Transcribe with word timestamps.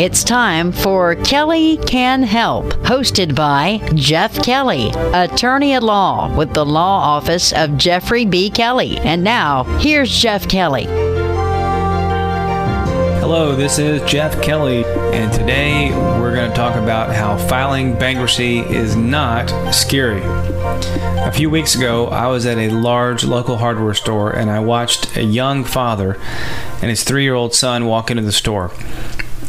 It's 0.00 0.24
time 0.24 0.72
for 0.72 1.14
Kelly 1.14 1.76
Can 1.76 2.22
Help, 2.22 2.64
hosted 2.84 3.34
by 3.34 3.86
Jeff 3.94 4.42
Kelly, 4.42 4.88
attorney 5.12 5.74
at 5.74 5.82
law 5.82 6.34
with 6.34 6.54
the 6.54 6.64
law 6.64 7.00
office 7.00 7.52
of 7.52 7.76
Jeffrey 7.76 8.24
B. 8.24 8.48
Kelly. 8.48 8.96
And 9.00 9.22
now, 9.22 9.64
here's 9.78 10.10
Jeff 10.10 10.48
Kelly. 10.48 10.84
Hello, 13.20 13.54
this 13.54 13.78
is 13.78 14.00
Jeff 14.10 14.40
Kelly, 14.42 14.86
and 15.12 15.30
today 15.34 15.90
we're 16.18 16.34
going 16.34 16.48
to 16.48 16.56
talk 16.56 16.76
about 16.76 17.14
how 17.14 17.36
filing 17.36 17.92
bankruptcy 17.98 18.60
is 18.60 18.96
not 18.96 19.50
scary. 19.70 20.22
A 20.24 21.30
few 21.30 21.50
weeks 21.50 21.74
ago, 21.74 22.06
I 22.06 22.26
was 22.28 22.46
at 22.46 22.56
a 22.56 22.70
large 22.70 23.22
local 23.22 23.58
hardware 23.58 23.92
store 23.92 24.30
and 24.30 24.48
I 24.48 24.60
watched 24.60 25.14
a 25.18 25.22
young 25.22 25.62
father 25.62 26.18
and 26.80 26.88
his 26.88 27.04
three 27.04 27.24
year 27.24 27.34
old 27.34 27.52
son 27.52 27.84
walk 27.84 28.10
into 28.10 28.22
the 28.22 28.32
store. 28.32 28.72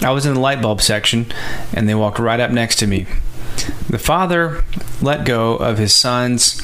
I 0.01 0.11
was 0.11 0.25
in 0.25 0.33
the 0.33 0.39
light 0.39 0.61
bulb 0.61 0.81
section 0.81 1.31
and 1.73 1.87
they 1.87 1.95
walked 1.95 2.19
right 2.19 2.39
up 2.39 2.51
next 2.51 2.77
to 2.77 2.87
me. 2.87 3.05
The 3.89 3.99
father 3.99 4.63
let 5.01 5.25
go 5.25 5.55
of 5.55 5.77
his 5.77 5.95
son's 5.95 6.59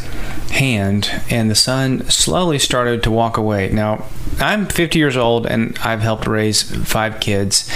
hand 0.51 1.11
and 1.29 1.49
the 1.49 1.55
son 1.55 2.09
slowly 2.09 2.57
started 2.57 3.03
to 3.03 3.11
walk 3.11 3.37
away. 3.37 3.69
Now, 3.69 4.05
I'm 4.39 4.65
50 4.65 4.97
years 4.97 5.17
old 5.17 5.45
and 5.45 5.77
I've 5.83 6.01
helped 6.01 6.27
raise 6.27 6.63
five 6.87 7.19
kids, 7.19 7.69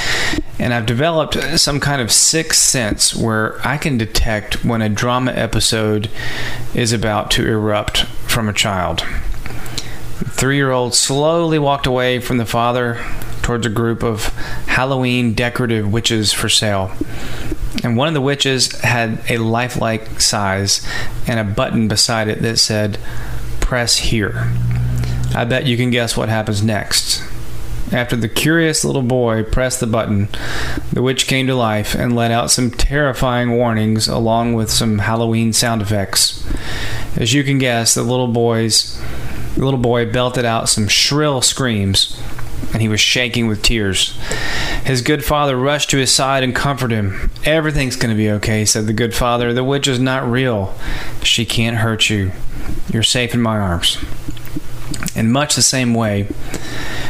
and 0.60 0.74
I've 0.74 0.86
developed 0.86 1.36
some 1.60 1.80
kind 1.80 2.02
of 2.02 2.12
sixth 2.12 2.62
sense 2.62 3.16
where 3.16 3.60
I 3.68 3.78
can 3.78 3.98
detect 3.98 4.64
when 4.64 4.82
a 4.82 4.90
drama 4.90 5.32
episode 5.32 6.10
is 6.74 6.94
about 6.94 7.32
to 7.32 7.48
erupt 7.48 8.04
from 8.28 8.48
a 8.48 8.54
child. 8.54 9.02
Three 10.30 10.56
year 10.56 10.72
old 10.72 10.94
slowly 10.96 11.60
walked 11.60 11.88
away 11.88 12.20
from 12.20 12.38
the 12.38 12.46
father 12.46 13.04
towards 13.52 13.66
a 13.66 13.70
group 13.70 14.02
of 14.02 14.28
Halloween 14.68 15.34
decorative 15.34 15.92
witches 15.92 16.32
for 16.32 16.48
sale. 16.48 16.90
And 17.84 17.98
one 17.98 18.08
of 18.08 18.14
the 18.14 18.22
witches 18.22 18.72
had 18.80 19.20
a 19.30 19.40
lifelike 19.40 20.22
size 20.22 20.88
and 21.28 21.38
a 21.38 21.44
button 21.44 21.90
beside 21.90 22.30
it 22.30 22.42
that 22.44 22.60
said, 22.60 22.98
Press 23.60 23.98
here. 23.98 24.50
I 25.36 25.44
bet 25.44 25.66
you 25.66 25.76
can 25.76 25.90
guess 25.90 26.16
what 26.16 26.30
happens 26.30 26.64
next. 26.64 27.22
After 27.92 28.16
the 28.16 28.30
curious 28.30 28.86
little 28.86 29.02
boy 29.02 29.44
pressed 29.44 29.82
the 29.82 29.88
button, 29.88 30.30
the 30.94 31.02
witch 31.02 31.28
came 31.28 31.46
to 31.48 31.56
life 31.56 31.94
and 31.94 32.16
let 32.16 32.32
out 32.32 32.52
some 32.52 32.72
terrifying 32.72 33.52
warnings 33.52 34.08
along 34.08 34.54
with 34.54 34.72
some 34.72 35.00
Halloween 35.00 35.52
sound 35.52 35.82
effects. 35.82 36.48
As 37.18 37.34
you 37.34 37.44
can 37.44 37.58
guess, 37.58 37.96
the 37.96 38.04
little 38.04 38.30
boy's 38.30 38.98
the 39.56 39.66
little 39.66 39.80
boy 39.80 40.10
belted 40.10 40.46
out 40.46 40.70
some 40.70 40.88
shrill 40.88 41.42
screams 41.42 42.18
and 42.74 42.82
he 42.82 42.88
was 42.88 43.00
shaking 43.00 43.48
with 43.48 43.62
tears. 43.62 44.18
His 44.86 45.02
good 45.02 45.24
father 45.24 45.56
rushed 45.56 45.90
to 45.92 45.98
his 45.98 46.12
side 46.12 46.44
and 46.44 46.56
comforted 46.56 46.98
him. 46.98 47.32
Everything's 47.44 47.96
going 47.96 48.14
to 48.14 48.18
be 48.18 48.30
okay, 48.32 48.66
said 48.66 48.88
the 48.88 48.94
good 48.94 49.14
father. 49.14 49.54
The 49.54 49.64
witch 49.64 49.88
is 49.88 50.00
not 50.00 50.30
real. 50.30 50.74
She 51.24 51.46
can't 51.46 51.78
hurt 51.78 52.10
you. 52.10 52.32
You're 52.92 53.04
safe 53.04 53.34
in 53.34 53.42
my 53.42 53.58
arms. 53.58 53.98
In 55.16 55.32
much 55.32 55.56
the 55.56 55.62
same 55.62 55.94
way, 55.94 56.28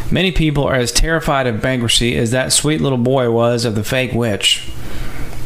many 0.10 0.32
people 0.32 0.64
are 0.64 0.76
as 0.76 0.92
terrified 0.92 1.48
of 1.48 1.62
bankruptcy 1.62 2.18
as 2.18 2.32
that 2.32 2.52
sweet 2.52 2.82
little 2.82 2.98
boy 2.98 3.30
was 3.32 3.66
of 3.66 3.76
the 3.76 3.84
fake 3.84 4.14
witch. 4.14 4.72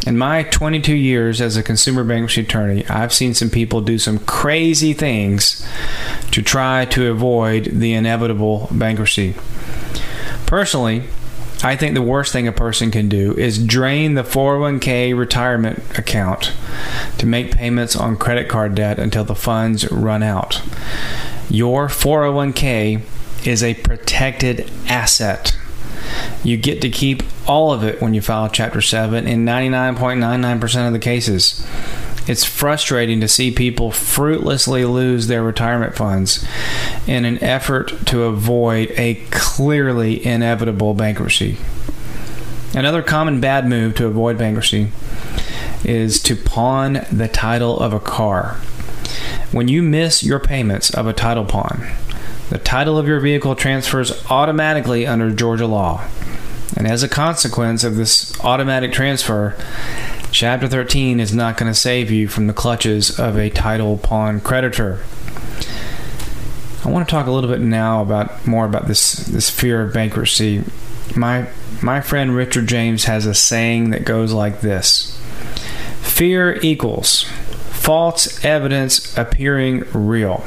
In 0.05 0.17
my 0.19 0.43
22 0.43 0.93
years 0.93 1.41
as 1.41 1.57
a 1.57 1.63
consumer 1.63 2.03
bankruptcy 2.03 2.41
attorney, 2.41 2.85
I've 2.87 3.11
seen 3.11 3.33
some 3.33 3.49
people 3.49 3.81
do 3.81 3.97
some 3.97 4.19
crazy 4.19 4.93
things 4.93 5.67
to 6.29 6.43
try 6.43 6.85
to 6.85 7.09
avoid 7.09 7.65
the 7.65 7.93
inevitable 7.93 8.67
bankruptcy. 8.71 9.33
Personally, 10.45 11.03
I 11.63 11.75
think 11.75 11.93
the 11.93 12.01
worst 12.01 12.31
thing 12.31 12.47
a 12.47 12.51
person 12.51 12.91
can 12.91 13.09
do 13.09 13.33
is 13.37 13.63
drain 13.63 14.13
the 14.13 14.23
401k 14.23 15.17
retirement 15.17 15.81
account 15.97 16.53
to 17.17 17.25
make 17.25 17.55
payments 17.55 17.95
on 17.95 18.17
credit 18.17 18.49
card 18.49 18.75
debt 18.75 18.99
until 18.99 19.23
the 19.23 19.35
funds 19.35 19.89
run 19.91 20.21
out. 20.21 20.61
Your 21.49 21.87
401k 21.87 23.01
is 23.47 23.63
a 23.63 23.73
protected 23.75 24.69
asset. 24.87 25.57
You 26.43 26.57
get 26.57 26.81
to 26.81 26.89
keep 26.89 27.23
all 27.47 27.71
of 27.71 27.83
it 27.83 28.01
when 28.01 28.13
you 28.13 28.21
file 28.21 28.49
Chapter 28.49 28.81
7 28.81 29.25
in 29.25 29.45
99.99% 29.45 30.87
of 30.87 30.93
the 30.93 30.99
cases. 30.99 31.65
It's 32.27 32.43
frustrating 32.43 33.21
to 33.21 33.27
see 33.27 33.51
people 33.51 33.91
fruitlessly 33.91 34.83
lose 34.85 35.27
their 35.27 35.43
retirement 35.43 35.95
funds 35.95 36.45
in 37.05 37.23
an 37.25 37.41
effort 37.43 38.05
to 38.07 38.23
avoid 38.23 38.91
a 38.97 39.15
clearly 39.29 40.25
inevitable 40.25 40.93
bankruptcy. 40.95 41.57
Another 42.73 43.03
common 43.03 43.39
bad 43.39 43.67
move 43.67 43.95
to 43.95 44.07
avoid 44.07 44.37
bankruptcy 44.37 44.89
is 45.83 46.19
to 46.23 46.35
pawn 46.35 47.05
the 47.11 47.27
title 47.27 47.79
of 47.79 47.93
a 47.93 47.99
car. 47.99 48.55
When 49.51 49.67
you 49.67 49.83
miss 49.83 50.23
your 50.23 50.39
payments 50.39 50.89
of 50.89 51.07
a 51.07 51.13
title 51.13 51.45
pawn, 51.45 51.87
the 52.49 52.57
title 52.57 52.97
of 52.97 53.07
your 53.07 53.19
vehicle 53.19 53.55
transfers 53.55 54.25
automatically 54.29 55.05
under 55.05 55.31
Georgia 55.31 55.67
law. 55.67 56.05
And 56.75 56.87
as 56.87 57.03
a 57.03 57.07
consequence 57.07 57.83
of 57.83 57.95
this 57.95 58.37
automatic 58.43 58.91
transfer, 58.91 59.55
Chapter 60.35 60.67
13 60.67 61.21
is 61.21 61.33
not 61.33 61.55
going 61.55 61.71
to 61.71 61.79
save 61.79 62.11
you 62.11 62.27
from 62.27 62.47
the 62.47 62.53
clutches 62.53 63.17
of 63.17 63.37
a 63.37 63.49
title 63.49 63.97
pawn 63.97 64.41
creditor. 64.41 64.99
I 66.83 66.89
want 66.89 67.07
to 67.07 67.09
talk 67.09 67.25
a 67.27 67.31
little 67.31 67.49
bit 67.49 67.61
now 67.61 68.01
about 68.01 68.45
more 68.45 68.65
about 68.65 68.89
this 68.89 69.13
this 69.13 69.49
fear 69.49 69.83
of 69.83 69.93
bankruptcy. 69.93 70.65
My 71.15 71.47
my 71.81 72.01
friend 72.01 72.35
Richard 72.35 72.67
James 72.67 73.05
has 73.05 73.25
a 73.25 73.33
saying 73.33 73.91
that 73.91 74.03
goes 74.03 74.33
like 74.33 74.59
this. 74.59 75.17
Fear 76.01 76.59
equals 76.61 77.23
false 77.69 78.43
evidence 78.43 79.17
appearing 79.17 79.85
real. 79.93 80.45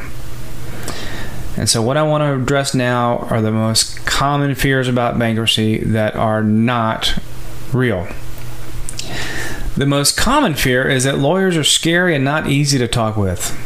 And 1.56 1.66
so, 1.66 1.80
what 1.80 1.96
I 1.96 2.02
want 2.02 2.20
to 2.20 2.34
address 2.34 2.74
now 2.74 3.20
are 3.30 3.40
the 3.40 3.52
most 3.52 4.04
common 4.04 4.54
fears 4.54 4.86
about 4.86 5.18
bankruptcy 5.18 5.78
that 5.78 6.14
are 6.14 6.42
not 6.42 7.18
real. 7.72 8.06
The 9.78 9.86
most 9.86 10.16
common 10.16 10.54
fear 10.54 10.88
is 10.88 11.04
that 11.04 11.20
lawyers 11.20 11.56
are 11.56 11.62
scary 11.62 12.12
and 12.16 12.24
not 12.24 12.48
easy 12.48 12.78
to 12.78 12.88
talk 12.88 13.16
with. 13.16 13.56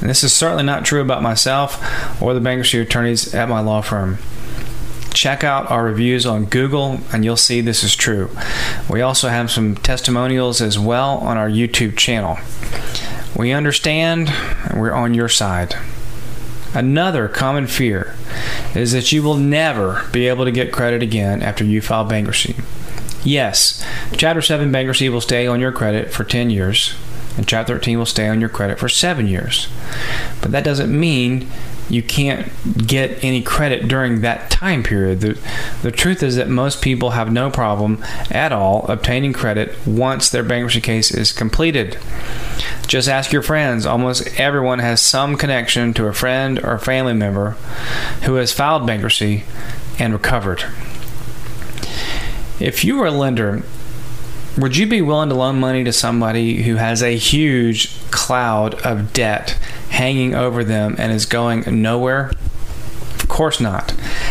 And 0.00 0.10
this 0.10 0.24
is 0.24 0.32
certainly 0.32 0.64
not 0.64 0.84
true 0.84 1.00
about 1.00 1.22
myself 1.22 1.80
or 2.20 2.34
the 2.34 2.40
bankruptcy 2.40 2.80
attorneys 2.80 3.32
at 3.32 3.48
my 3.48 3.60
law 3.60 3.80
firm. 3.80 4.18
Check 5.12 5.44
out 5.44 5.70
our 5.70 5.84
reviews 5.84 6.26
on 6.26 6.46
Google 6.46 6.98
and 7.12 7.24
you'll 7.24 7.36
see 7.36 7.60
this 7.60 7.84
is 7.84 7.94
true. 7.94 8.30
We 8.90 9.00
also 9.00 9.28
have 9.28 9.48
some 9.48 9.76
testimonials 9.76 10.60
as 10.60 10.76
well 10.76 11.18
on 11.18 11.36
our 11.36 11.48
YouTube 11.48 11.96
channel. 11.96 12.36
We 13.36 13.52
understand 13.52 14.30
and 14.64 14.80
we're 14.80 14.92
on 14.92 15.14
your 15.14 15.28
side. 15.28 15.76
Another 16.74 17.28
common 17.28 17.68
fear 17.68 18.16
is 18.74 18.90
that 18.90 19.12
you 19.12 19.22
will 19.22 19.36
never 19.36 20.04
be 20.12 20.26
able 20.26 20.46
to 20.46 20.50
get 20.50 20.72
credit 20.72 21.00
again 21.00 21.44
after 21.44 21.62
you 21.62 21.80
file 21.80 22.04
bankruptcy. 22.04 22.56
Yes, 23.24 23.82
Chapter 24.12 24.42
7 24.42 24.70
bankruptcy 24.70 25.08
will 25.08 25.22
stay 25.22 25.46
on 25.46 25.60
your 25.60 25.72
credit 25.72 26.12
for 26.12 26.24
10 26.24 26.50
years, 26.50 26.94
and 27.36 27.48
Chapter 27.48 27.74
13 27.74 27.98
will 27.98 28.06
stay 28.06 28.28
on 28.28 28.38
your 28.38 28.50
credit 28.50 28.78
for 28.78 28.88
7 28.88 29.26
years. 29.26 29.68
But 30.42 30.52
that 30.52 30.62
doesn't 30.62 30.98
mean 30.98 31.48
you 31.88 32.02
can't 32.02 32.50
get 32.86 33.22
any 33.22 33.42
credit 33.42 33.88
during 33.88 34.20
that 34.20 34.50
time 34.50 34.82
period. 34.82 35.20
The, 35.20 35.38
the 35.82 35.90
truth 35.90 36.22
is 36.22 36.36
that 36.36 36.48
most 36.48 36.82
people 36.82 37.10
have 37.10 37.32
no 37.32 37.50
problem 37.50 38.02
at 38.30 38.52
all 38.52 38.86
obtaining 38.88 39.32
credit 39.32 39.74
once 39.86 40.30
their 40.30 40.42
bankruptcy 40.42 40.80
case 40.80 41.10
is 41.10 41.32
completed. 41.32 41.98
Just 42.86 43.08
ask 43.08 43.32
your 43.32 43.42
friends. 43.42 43.86
Almost 43.86 44.38
everyone 44.38 44.78
has 44.78 45.00
some 45.00 45.36
connection 45.36 45.94
to 45.94 46.06
a 46.06 46.12
friend 46.12 46.58
or 46.62 46.78
family 46.78 47.14
member 47.14 47.52
who 48.24 48.34
has 48.34 48.52
filed 48.52 48.86
bankruptcy 48.86 49.44
and 49.98 50.12
recovered. 50.12 50.64
If 52.60 52.84
you 52.84 52.96
were 52.96 53.06
a 53.06 53.10
lender, 53.10 53.62
would 54.56 54.76
you 54.76 54.86
be 54.86 55.02
willing 55.02 55.28
to 55.30 55.34
loan 55.34 55.58
money 55.58 55.82
to 55.82 55.92
somebody 55.92 56.62
who 56.62 56.76
has 56.76 57.02
a 57.02 57.16
huge 57.16 57.98
cloud 58.10 58.74
of 58.86 59.12
debt 59.12 59.58
hanging 59.90 60.34
over 60.34 60.62
them 60.62 60.94
and 60.96 61.12
is 61.12 61.26
going 61.26 61.64
nowhere? 61.82 62.30
Of 63.18 63.28
course 63.28 63.60
not. 63.60 63.90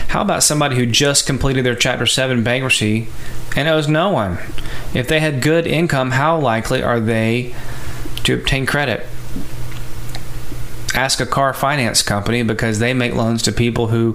How 0.10 0.22
about 0.22 0.44
somebody 0.44 0.78
who 0.78 0.86
just 0.86 1.26
completed 1.26 1.66
their 1.66 1.76
Chapter 1.76 2.06
7 2.06 2.44
bankruptcy 2.44 3.08
and 3.56 3.68
owes 3.68 3.90
no 3.90 4.12
one? 4.12 4.38
If 4.94 5.08
they 5.10 5.20
had 5.20 5.42
good 5.42 5.68
income, 5.68 6.12
how 6.12 6.40
likely 6.40 6.82
are 6.82 7.02
they 7.02 7.54
to 8.24 8.36
obtain 8.36 8.66
credit? 8.66 9.06
Ask 10.94 11.20
a 11.20 11.26
car 11.26 11.54
finance 11.54 12.02
company 12.02 12.44
because 12.44 12.80
they 12.80 12.94
make 12.94 13.14
loans 13.14 13.42
to 13.44 13.52
people 13.52 13.88
who 13.88 14.14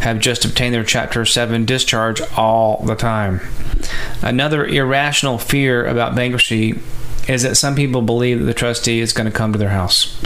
have 0.00 0.18
just 0.18 0.44
obtained 0.44 0.74
their 0.74 0.84
Chapter 0.84 1.24
7 1.24 1.64
discharge 1.64 2.20
all 2.36 2.82
the 2.84 2.94
time. 2.94 3.40
Another 4.22 4.64
irrational 4.64 5.38
fear 5.38 5.86
about 5.86 6.14
bankruptcy 6.14 6.78
is 7.28 7.42
that 7.42 7.56
some 7.56 7.74
people 7.74 8.02
believe 8.02 8.40
that 8.40 8.46
the 8.46 8.54
trustee 8.54 9.00
is 9.00 9.12
going 9.12 9.30
to 9.30 9.36
come 9.36 9.52
to 9.52 9.58
their 9.58 9.68
house. 9.68 10.20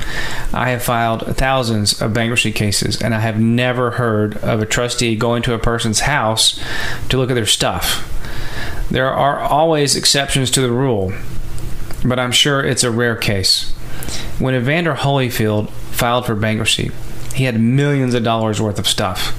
I 0.52 0.70
have 0.70 0.82
filed 0.82 1.37
thousands 1.37 2.00
of 2.00 2.14
bankruptcy 2.14 2.52
cases, 2.52 3.00
and 3.00 3.14
I 3.14 3.20
have 3.20 3.38
never 3.38 3.92
heard 3.92 4.37
of 4.38 4.62
a 4.62 4.66
trustee 4.66 5.14
going 5.16 5.42
to 5.42 5.54
a 5.54 5.58
person's 5.58 6.00
house 6.00 6.58
to 7.10 7.19
look 7.19 7.31
at 7.31 7.34
their 7.34 7.46
stuff. 7.46 8.12
There 8.90 9.10
are 9.10 9.40
always 9.40 9.96
exceptions 9.96 10.50
to 10.52 10.60
the 10.60 10.70
rule, 10.70 11.12
but 12.04 12.19
I'm 12.19 12.32
sure 12.32 12.64
it's 12.64 12.84
a 12.84 12.90
rare 12.90 13.16
case. 13.16 13.72
When 14.38 14.54
Evander 14.54 14.94
Holyfield 14.94 15.70
filed 15.96 16.26
for 16.26 16.34
bankruptcy, 16.34 16.90
he 17.34 17.44
had 17.44 17.60
millions 17.60 18.14
of 18.14 18.22
dollars 18.22 18.60
worth 18.60 18.78
of 18.78 18.87
stuff. 18.87 19.34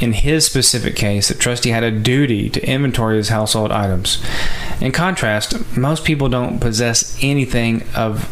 In 0.00 0.14
his 0.14 0.46
specific 0.46 0.96
case, 0.96 1.28
the 1.28 1.34
trustee 1.34 1.70
had 1.70 1.84
a 1.84 1.90
duty 1.90 2.48
to 2.50 2.66
inventory 2.66 3.18
his 3.18 3.28
household 3.28 3.70
items. 3.70 4.24
In 4.80 4.92
contrast, 4.92 5.76
most 5.76 6.04
people 6.04 6.28
don't 6.28 6.58
possess 6.58 7.18
anything 7.22 7.84
of 7.94 8.28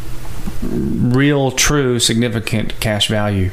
real, 0.62 1.50
true, 1.50 1.98
significant 1.98 2.80
cash 2.80 3.08
value. 3.08 3.50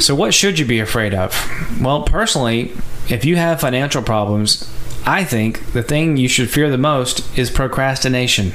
So, 0.00 0.14
what 0.16 0.34
should 0.34 0.58
you 0.58 0.64
be 0.64 0.80
afraid 0.80 1.14
of? 1.14 1.48
Well, 1.80 2.02
personally, 2.02 2.72
if 3.08 3.24
you 3.24 3.36
have 3.36 3.60
financial 3.60 4.02
problems, 4.02 4.68
I 5.06 5.22
think 5.24 5.72
the 5.72 5.82
thing 5.82 6.16
you 6.16 6.28
should 6.28 6.50
fear 6.50 6.70
the 6.70 6.78
most 6.78 7.38
is 7.38 7.50
procrastination. 7.50 8.52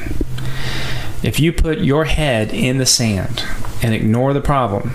If 1.23 1.39
you 1.39 1.51
put 1.51 1.79
your 1.79 2.05
head 2.05 2.53
in 2.53 2.77
the 2.77 2.85
sand 2.85 3.43
and 3.81 3.93
ignore 3.93 4.33
the 4.33 4.41
problem, 4.41 4.93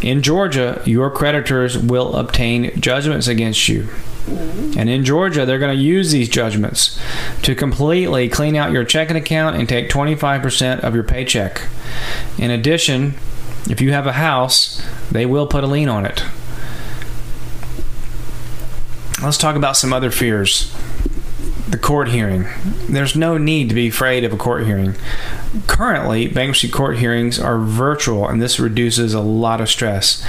in 0.00 0.22
Georgia, 0.22 0.82
your 0.86 1.10
creditors 1.10 1.76
will 1.76 2.16
obtain 2.16 2.80
judgments 2.80 3.26
against 3.26 3.68
you. 3.68 3.88
And 4.76 4.88
in 4.88 5.04
Georgia, 5.04 5.44
they're 5.44 5.58
going 5.58 5.76
to 5.76 5.82
use 5.82 6.12
these 6.12 6.28
judgments 6.28 6.98
to 7.42 7.54
completely 7.54 8.28
clean 8.28 8.56
out 8.56 8.72
your 8.72 8.84
checking 8.84 9.16
account 9.16 9.56
and 9.56 9.68
take 9.68 9.88
25% 9.88 10.80
of 10.80 10.94
your 10.94 11.04
paycheck. 11.04 11.62
In 12.38 12.50
addition, 12.50 13.14
if 13.68 13.80
you 13.80 13.92
have 13.92 14.06
a 14.06 14.12
house, 14.12 14.82
they 15.10 15.26
will 15.26 15.46
put 15.46 15.64
a 15.64 15.66
lien 15.66 15.88
on 15.88 16.06
it. 16.06 16.24
Let's 19.22 19.36
talk 19.36 19.56
about 19.56 19.76
some 19.76 19.92
other 19.92 20.10
fears 20.10 20.74
the 21.70 21.78
court 21.78 22.08
hearing. 22.08 22.46
There's 22.88 23.14
no 23.14 23.38
need 23.38 23.68
to 23.68 23.74
be 23.74 23.88
afraid 23.88 24.24
of 24.24 24.32
a 24.32 24.36
court 24.36 24.66
hearing. 24.66 24.96
Currently, 25.68 26.26
bankruptcy 26.28 26.68
court 26.68 26.98
hearings 26.98 27.38
are 27.38 27.58
virtual, 27.58 28.28
and 28.28 28.42
this 28.42 28.58
reduces 28.58 29.14
a 29.14 29.20
lot 29.20 29.60
of 29.60 29.68
stress. 29.68 30.24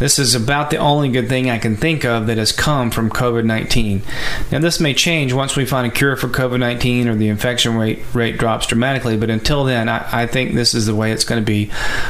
This 0.00 0.18
is 0.18 0.34
about 0.34 0.70
the 0.70 0.78
only 0.78 1.08
good 1.08 1.28
thing 1.28 1.48
I 1.48 1.58
can 1.58 1.76
think 1.76 2.04
of 2.04 2.26
that 2.26 2.38
has 2.38 2.50
come 2.50 2.90
from 2.90 3.10
COVID 3.10 3.44
19. 3.44 4.02
Now, 4.50 4.58
this 4.58 4.80
may 4.80 4.92
change 4.92 5.32
once 5.32 5.56
we 5.56 5.64
find 5.64 5.86
a 5.86 5.94
cure 5.94 6.16
for 6.16 6.28
COVID 6.28 6.58
19 6.58 7.08
or 7.08 7.14
the 7.14 7.28
infection 7.28 7.76
rate, 7.76 8.00
rate 8.12 8.38
drops 8.38 8.66
dramatically, 8.66 9.16
but 9.16 9.30
until 9.30 9.64
then, 9.64 9.88
I, 9.88 10.22
I 10.22 10.26
think 10.26 10.54
this 10.54 10.74
is 10.74 10.86
the 10.86 10.96
way 10.96 11.12
it's 11.12 11.24
going 11.24 11.40
to 11.40 11.46
be 11.46 11.66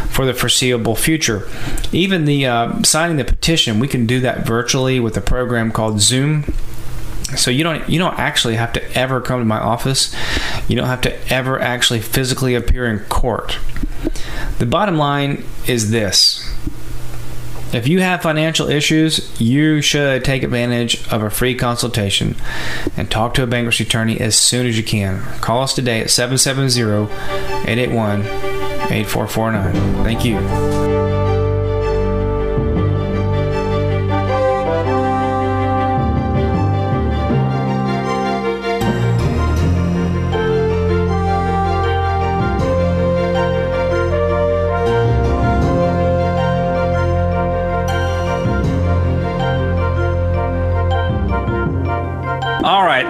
for 0.09 0.25
the 0.25 0.35
foreseeable 0.35 0.97
future. 0.97 1.47
Even 1.93 2.25
the 2.25 2.47
uh, 2.47 2.83
signing 2.85 3.19
the 3.19 3.25
petition, 3.25 3.81
we 3.81 3.89
can 3.89 4.07
do 4.07 4.21
that 4.21 4.47
virtually 4.47 4.99
with 4.99 5.17
a 5.17 5.21
program 5.21 5.73
called 5.73 6.01
Zoom 6.01 6.45
so 7.37 7.50
you 7.50 7.64
don't 7.64 7.88
you 7.88 7.99
don't 7.99 8.19
actually 8.19 8.56
have 8.56 8.73
to 8.73 8.99
ever 8.99 9.20
come 9.20 9.40
to 9.40 9.44
my 9.44 9.58
office 9.58 10.14
you 10.69 10.76
don't 10.76 10.87
have 10.87 11.00
to 11.00 11.32
ever 11.32 11.61
actually 11.61 12.00
physically 12.00 12.55
appear 12.55 12.87
in 12.87 12.99
court 13.06 13.58
the 14.58 14.67
bottom 14.67 14.96
line 14.96 15.44
is 15.67 15.90
this 15.90 16.49
if 17.73 17.88
you 17.88 18.00
have 18.00 18.20
financial 18.20 18.69
issues, 18.69 19.40
you 19.40 19.81
should 19.81 20.25
take 20.25 20.43
advantage 20.43 21.11
of 21.11 21.23
a 21.23 21.31
free 21.31 21.55
consultation 21.55 22.37
and 22.99 23.11
talk 23.11 23.32
to 23.34 23.43
a 23.43 23.46
bankruptcy 23.46 23.84
attorney 23.84 24.20
as 24.20 24.37
soon 24.37 24.67
as 24.67 24.76
you 24.76 24.84
can. 24.84 25.23
Call 25.40 25.62
us 25.62 25.75
today 25.75 26.02
at 26.02 26.11
770 26.11 27.11
881 27.70 28.20
8449. 28.93 30.05
Thank 30.05 30.25
you. 30.25 30.81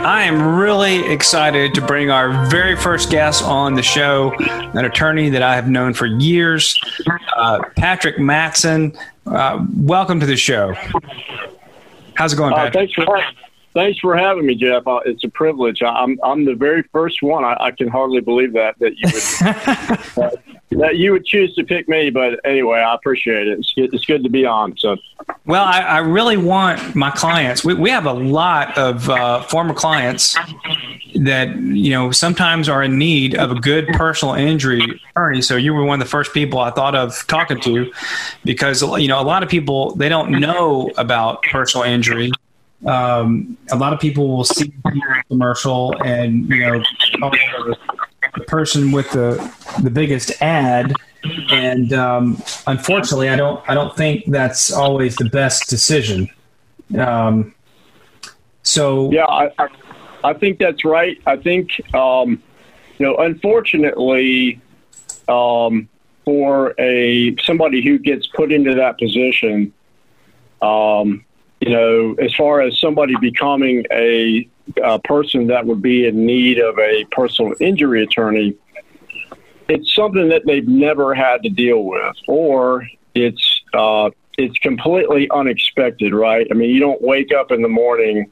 I 0.05 0.25
am 0.25 0.57
really 0.57 1.13
excited 1.13 1.75
to 1.75 1.81
bring 1.81 2.11
our 2.11 2.49
very 2.49 2.75
first 2.75 3.09
guest 3.09 3.45
on 3.45 3.75
the 3.75 3.83
show, 3.85 4.33
an 4.41 4.85
attorney 4.85 5.31
that 5.31 5.43
I 5.43 5.55
have 5.55 5.69
known 5.69 5.95
for 5.95 6.07
years, 6.07 6.77
uh, 7.37 7.61
Patrick 7.77 8.19
Matson. 8.19 8.99
Uh, 9.27 9.65
welcome 9.77 10.19
to 10.19 10.27
the 10.27 10.37
show. 10.37 10.75
How's 12.15 12.33
it 12.33 12.37
going, 12.37 12.53
uh, 12.53 12.57
Patrick? 12.57 12.75
thanks, 12.75 12.95
for, 12.95 13.23
thanks 13.75 13.99
for 14.01 14.17
having 14.17 14.45
me, 14.45 14.57
Jeff. 14.57 14.85
Uh, 14.89 14.99
it's 15.07 15.23
a 15.23 15.29
privilege. 15.29 15.85
I'm, 15.85 16.19
I'm 16.25 16.47
the 16.47 16.55
very 16.55 16.83
first 16.93 17.23
one. 17.23 17.45
I, 17.45 17.57
I 17.61 17.71
can 17.71 17.87
hardly 17.87 18.21
believe 18.21 18.55
that, 18.55 18.77
that 18.81 18.95
you 18.97 19.09
would. 20.17 20.33
That 20.79 20.97
you 20.97 21.13
would 21.13 21.25
choose 21.25 21.55
to 21.57 21.65
pick 21.65 21.89
me, 21.89 22.11
but 22.11 22.41
anyway, 22.45 22.79
I 22.81 22.95
appreciate 22.95 23.49
it. 23.49 23.59
It's 23.59 23.73
good, 23.75 23.93
it's 23.93 24.05
good 24.05 24.23
to 24.25 24.31
be 24.31 24.47
on. 24.47 24.77
So, 24.77 24.97
well, 25.45 25.65
I, 25.65 25.81
I 25.81 25.99
really 25.99 26.37
want 26.37 26.95
my 26.95 27.11
clients. 27.11 27.65
We, 27.65 27.75
we 27.75 27.91
have 27.91 28.07
a 28.07 28.13
lot 28.13 28.77
of 28.79 29.09
uh, 29.09 29.43
former 29.43 29.75
clients 29.75 30.37
that 31.15 31.57
you 31.57 31.91
know 31.91 32.11
sometimes 32.11 32.69
are 32.69 32.83
in 32.83 32.99
need 32.99 33.35
of 33.35 33.51
a 33.51 33.55
good 33.55 33.89
personal 33.89 34.35
injury 34.35 35.01
attorney. 35.11 35.43
So 35.43 35.57
you 35.57 35.75
were 35.75 35.85
one 35.85 36.01
of 36.01 36.07
the 36.07 36.11
first 36.11 36.33
people 36.33 36.59
I 36.59 36.71
thought 36.71 36.95
of 36.95 37.27
talking 37.27 37.61
to, 37.61 37.93
because 38.45 38.83
you 38.83 39.09
know 39.09 39.21
a 39.21 39.25
lot 39.25 39.43
of 39.43 39.49
people 39.49 39.95
they 39.97 40.09
don't 40.09 40.31
know 40.31 40.91
about 40.97 41.43
personal 41.43 41.85
injury. 41.87 42.31
Um, 42.87 43.57
a 43.71 43.77
lot 43.77 43.93
of 43.93 44.01
people 44.01 44.29
will 44.29 44.45
see 44.45 44.73
the 44.85 45.23
commercial 45.29 45.95
and 46.03 46.49
you 46.49 46.61
know 46.61 46.83
the 48.35 48.45
person 48.45 48.93
with 48.93 49.11
the 49.11 49.37
the 49.83 49.91
biggest 49.91 50.43
ad, 50.43 50.93
and 51.51 51.93
um, 51.93 52.43
unfortunately, 52.67 53.29
I 53.29 53.37
don't 53.37 53.63
I 53.69 53.75
don't 53.75 53.97
think 53.97 54.25
that's 54.27 54.73
always 54.73 55.17
the 55.17 55.29
best 55.29 55.69
decision. 55.69 56.29
Um, 56.99 57.55
so 58.63 59.11
yeah, 59.13 59.27
I, 59.27 59.51
I 60.25 60.33
think 60.35 60.59
that's 60.59 60.85
right. 60.85 61.21
I 61.27 61.37
think 61.37 61.71
um, 61.95 62.43
you 62.99 63.07
know, 63.07 63.17
unfortunately, 63.17 64.61
um, 65.29 65.89
for 66.25 66.75
a 66.79 67.37
somebody 67.43 67.83
who 67.83 67.99
gets 67.99 68.27
put 68.29 68.53
into 68.53 68.75
that 68.75 68.99
position, 68.99 69.73
um, 70.61 71.25
you 71.61 71.71
know, 71.71 72.15
as 72.15 72.35
far 72.35 72.61
as 72.61 72.79
somebody 72.79 73.15
becoming 73.21 73.85
a 73.91 74.49
a 74.83 74.99
person 74.99 75.47
that 75.49 75.67
would 75.67 75.83
be 75.83 76.07
in 76.07 76.25
need 76.27 76.59
of 76.59 76.79
a 76.79 77.05
personal 77.11 77.55
injury 77.61 78.03
attorney, 78.03 78.57
it's 79.69 79.95
something 79.95 80.29
that 80.29 80.43
they've 80.47 80.67
never 80.67 81.15
had 81.15 81.43
to 81.43 81.49
deal 81.49 81.85
with, 81.85 82.17
or 82.29 82.87
it's 83.15 83.63
uh, 83.75 84.11
it's 84.39 84.57
completely 84.59 85.29
unexpected, 85.31 86.15
right? 86.15 86.47
I 86.51 86.55
mean, 86.55 86.71
you 86.71 86.81
don't 86.81 87.01
wake 87.03 87.33
up 87.33 87.51
in 87.51 87.63
the 87.63 87.69
morning. 87.69 88.31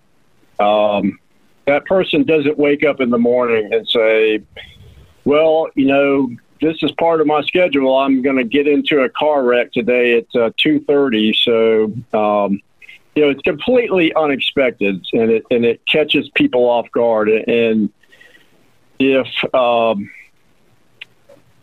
Um, 0.59 1.19
that 1.67 1.85
person 1.87 2.25
doesn't 2.25 2.59
wake 2.59 2.85
up 2.85 3.01
in 3.01 3.11
the 3.11 3.19
morning 3.19 3.73
and 3.73 3.89
say, 3.89 4.43
"Well, 5.25 5.69
you 5.75 5.87
know, 5.87 6.31
this 6.61 6.77
is 6.83 6.93
part 6.93 7.21
of 7.21 7.27
my 7.27 7.43
schedule. 7.43 7.97
I'm 7.97 8.23
going 8.23 8.37
to 8.37 8.45
get 8.45 8.67
into 8.67 9.01
a 9.03 9.09
car 9.09 9.43
wreck 9.45 9.73
today 9.73 10.19
at 10.19 10.41
uh, 10.41 10.51
two 10.57 10.81
thirty, 10.81 11.33
so." 11.33 11.93
Um, 12.13 12.61
you 13.15 13.23
know, 13.23 13.31
it's 13.31 13.43
completely 13.43 14.15
unexpected 14.15 15.05
and 15.13 15.31
it 15.31 15.45
and 15.51 15.65
it 15.65 15.85
catches 15.87 16.29
people 16.31 16.65
off 16.65 16.91
guard. 16.93 17.29
And 17.29 17.91
if 18.99 19.27
um, 19.55 20.11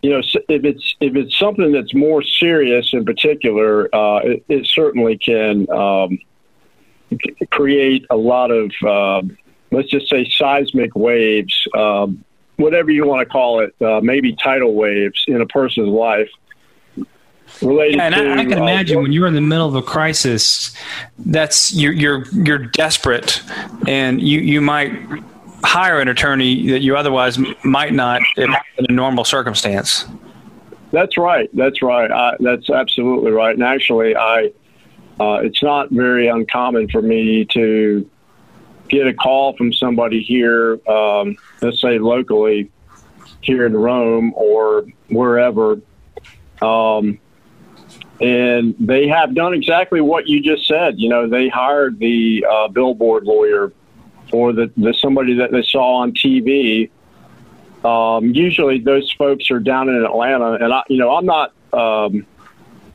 you 0.01 0.11
know, 0.11 0.19
if 0.19 0.63
it's 0.63 0.95
if 0.99 1.15
it's 1.15 1.37
something 1.37 1.71
that's 1.71 1.93
more 1.93 2.21
serious 2.21 2.93
in 2.93 3.05
particular, 3.05 3.93
uh, 3.95 4.19
it, 4.19 4.45
it, 4.49 4.67
certainly 4.67 5.17
can 5.17 5.69
um, 5.71 6.19
create 7.49 8.05
a 8.09 8.17
lot 8.17 8.51
of 8.51 8.71
uh, 8.85 9.21
let's 9.71 9.89
just 9.89 10.09
say 10.09 10.29
seismic 10.29 10.95
waves, 10.95 11.67
um, 11.75 12.23
whatever 12.57 12.91
you 12.91 13.05
want 13.05 13.21
to 13.21 13.31
call 13.31 13.61
it, 13.61 13.73
uh, 13.81 14.01
maybe 14.01 14.35
tidal 14.35 14.73
waves 14.73 15.23
in 15.27 15.41
a 15.41 15.45
person's 15.47 15.89
life 15.89 16.29
related 17.61 17.95
yeah, 17.97 18.05
and 18.05 18.15
to, 18.15 18.21
I, 18.21 18.33
I, 18.33 18.43
can 18.45 18.59
uh, 18.59 18.63
imagine 18.63 19.01
when 19.01 19.11
you're 19.11 19.27
in 19.27 19.33
the 19.33 19.41
middle 19.41 19.67
of 19.67 19.75
a 19.75 19.81
crisis, 19.81 20.73
that's 21.19 21.73
you're 21.73 21.93
you're 21.93 22.25
you're 22.29 22.59
desperate, 22.59 23.41
and 23.87 24.21
you 24.21 24.39
you 24.39 24.61
might 24.61 24.93
hire 25.63 25.99
an 25.99 26.07
attorney 26.07 26.67
that 26.67 26.81
you 26.81 26.95
otherwise 26.95 27.39
might 27.63 27.93
not 27.93 28.21
in 28.37 28.53
a 28.77 28.91
normal 28.91 29.25
circumstance. 29.25 30.05
That's 30.91 31.17
right. 31.17 31.49
That's 31.53 31.81
right. 31.81 32.09
I, 32.09 32.35
that's 32.39 32.69
absolutely 32.69 33.31
right. 33.31 33.53
And 33.53 33.63
actually, 33.63 34.15
I 34.15 34.51
uh, 35.19 35.39
it's 35.43 35.63
not 35.63 35.89
very 35.89 36.27
uncommon 36.27 36.89
for 36.89 37.01
me 37.01 37.45
to 37.45 38.09
get 38.87 39.07
a 39.07 39.13
call 39.13 39.55
from 39.55 39.73
somebody 39.73 40.21
here, 40.21 40.79
um, 40.87 41.35
let's 41.61 41.81
say 41.81 41.99
locally 41.99 42.71
here 43.41 43.65
in 43.65 43.75
Rome 43.75 44.33
or 44.35 44.85
wherever, 45.09 45.79
um, 46.61 47.19
and 48.21 48.75
they 48.79 49.07
have 49.07 49.35
done 49.35 49.53
exactly 49.53 50.01
what 50.01 50.27
you 50.27 50.41
just 50.41 50.67
said. 50.67 50.95
You 50.97 51.09
know, 51.09 51.27
they 51.27 51.49
hired 51.49 51.99
the 51.99 52.45
uh, 52.49 52.67
billboard 52.69 53.23
lawyer 53.23 53.71
or 54.31 54.53
the, 54.53 54.71
the 54.77 54.93
somebody 54.93 55.35
that 55.35 55.51
they 55.51 55.63
saw 55.63 55.97
on 55.97 56.13
TV. 56.13 56.89
Um, 57.85 58.25
usually, 58.33 58.79
those 58.79 59.11
folks 59.13 59.51
are 59.51 59.59
down 59.59 59.89
in 59.89 60.03
Atlanta, 60.03 60.53
and 60.53 60.73
I, 60.73 60.83
you 60.89 60.97
know, 60.97 61.15
I'm 61.15 61.25
not. 61.25 61.53
Um, 61.73 62.25